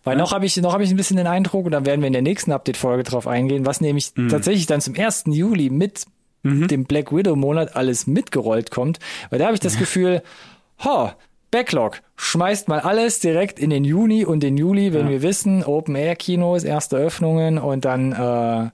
[0.03, 2.07] Weil noch habe ich, noch habe ich ein bisschen den Eindruck, und dann werden wir
[2.07, 4.29] in der nächsten Update-Folge drauf eingehen, was nämlich Mhm.
[4.29, 5.25] tatsächlich dann zum 1.
[5.27, 6.05] Juli mit
[6.45, 8.99] dem Black Widow-Monat alles mitgerollt kommt.
[9.29, 10.21] Weil da habe ich das Gefühl,
[10.83, 11.15] ha,
[11.51, 15.11] Backlog, schmeißt mal alles direkt in den Juni und den Juli, wenn Ja.
[15.11, 18.69] wir wissen, Open-Air-Kinos, erste Öffnungen und dann, äh,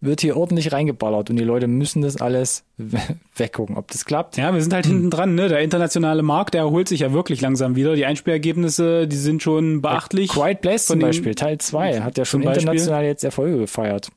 [0.00, 2.64] wird hier ordentlich reingeballert und die Leute müssen das alles
[3.36, 4.36] weggucken, ob das klappt.
[4.36, 5.48] Ja, wir sind halt hinten dran, ne?
[5.48, 7.94] Der internationale Markt, der erholt sich ja wirklich langsam wieder.
[7.94, 10.30] Die Einspielergebnisse, die sind schon beachtlich.
[10.30, 14.10] Quiet Place zum Beispiel, Teil 2, hat ja schon international jetzt Erfolge gefeiert.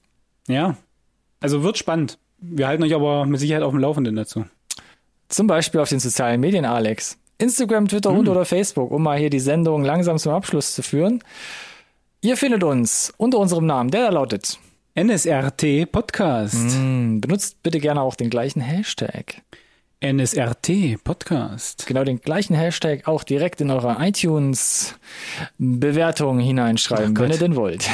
[0.47, 0.75] Ja.
[1.39, 2.17] Also wird spannend.
[2.39, 4.45] Wir halten euch aber mit Sicherheit auf dem Laufenden dazu.
[5.29, 7.17] Zum Beispiel auf den sozialen Medien, Alex.
[7.37, 8.19] Instagram, Twitter hm.
[8.19, 11.23] und oder Facebook, um mal hier die Sendung langsam zum Abschluss zu führen.
[12.21, 14.59] Ihr findet uns unter unserem Namen, der da lautet
[15.01, 16.77] NSRT Podcast.
[16.77, 19.41] Mm, benutzt bitte gerne auch den gleichen Hashtag.
[20.01, 21.85] NSRT Podcast.
[21.87, 24.95] Genau den gleichen Hashtag auch direkt in eure iTunes
[25.57, 27.89] Bewertung hineinschreiben, wenn ihr denn wollt.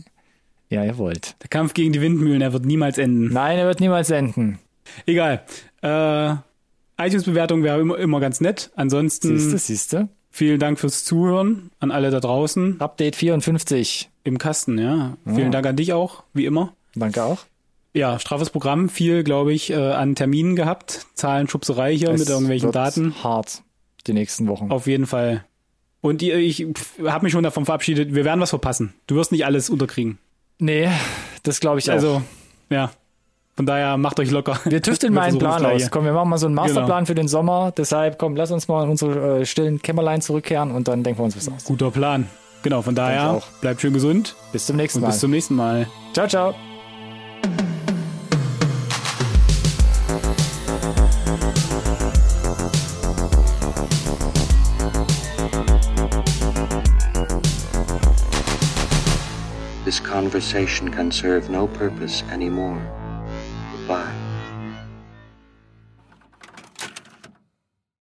[0.70, 1.36] ja, ihr wollt.
[1.42, 3.30] Der Kampf gegen die Windmühlen, er wird niemals enden.
[3.30, 4.58] Nein, er wird niemals enden.
[5.04, 5.42] Egal.
[5.82, 6.30] Äh,
[6.96, 8.70] iTunes-Bewertung wäre immer, immer ganz nett.
[8.74, 9.38] Ansonsten.
[9.38, 10.08] Siehste, siehste.
[10.30, 12.80] Vielen Dank fürs Zuhören an alle da draußen.
[12.80, 14.08] Update 54.
[14.28, 15.16] Im Kasten, ja.
[15.24, 15.34] ja.
[15.34, 16.74] Vielen Dank an dich auch, wie immer.
[16.94, 17.38] Danke auch.
[17.94, 21.06] Ja, straffes Programm, viel, glaube ich, äh, an Terminen gehabt.
[21.14, 23.14] Zahlenschubserei hier es mit irgendwelchen Daten.
[23.24, 23.62] Hart
[24.06, 24.70] die nächsten Wochen.
[24.70, 25.44] Auf jeden Fall.
[26.00, 26.66] Und ich
[27.04, 28.94] habe mich schon davon verabschiedet, wir werden was verpassen.
[29.06, 30.18] Du wirst nicht alles unterkriegen.
[30.58, 30.90] Nee,
[31.42, 31.94] das glaube ich auch.
[31.94, 32.22] Also,
[32.70, 32.90] ja.
[33.56, 34.60] Von daher macht euch locker.
[34.66, 35.90] Wir tüfteln mal einen Plan aus.
[35.90, 37.06] Komm, wir machen mal so einen Masterplan genau.
[37.06, 37.72] für den Sommer.
[37.76, 41.24] Deshalb, komm, lass uns mal in unsere äh, stillen Kämmerlein zurückkehren und dann denken wir
[41.24, 41.64] uns was aus.
[41.64, 42.28] Guter Plan.
[42.62, 44.34] Genau, von daher, bleibt schön gesund.
[44.52, 45.08] Bis zum nächsten Mal.
[45.08, 45.86] Bis zum nächsten Mal.
[46.12, 46.54] Ciao, ciao.
[59.84, 62.82] This conversation can serve no purpose anymore.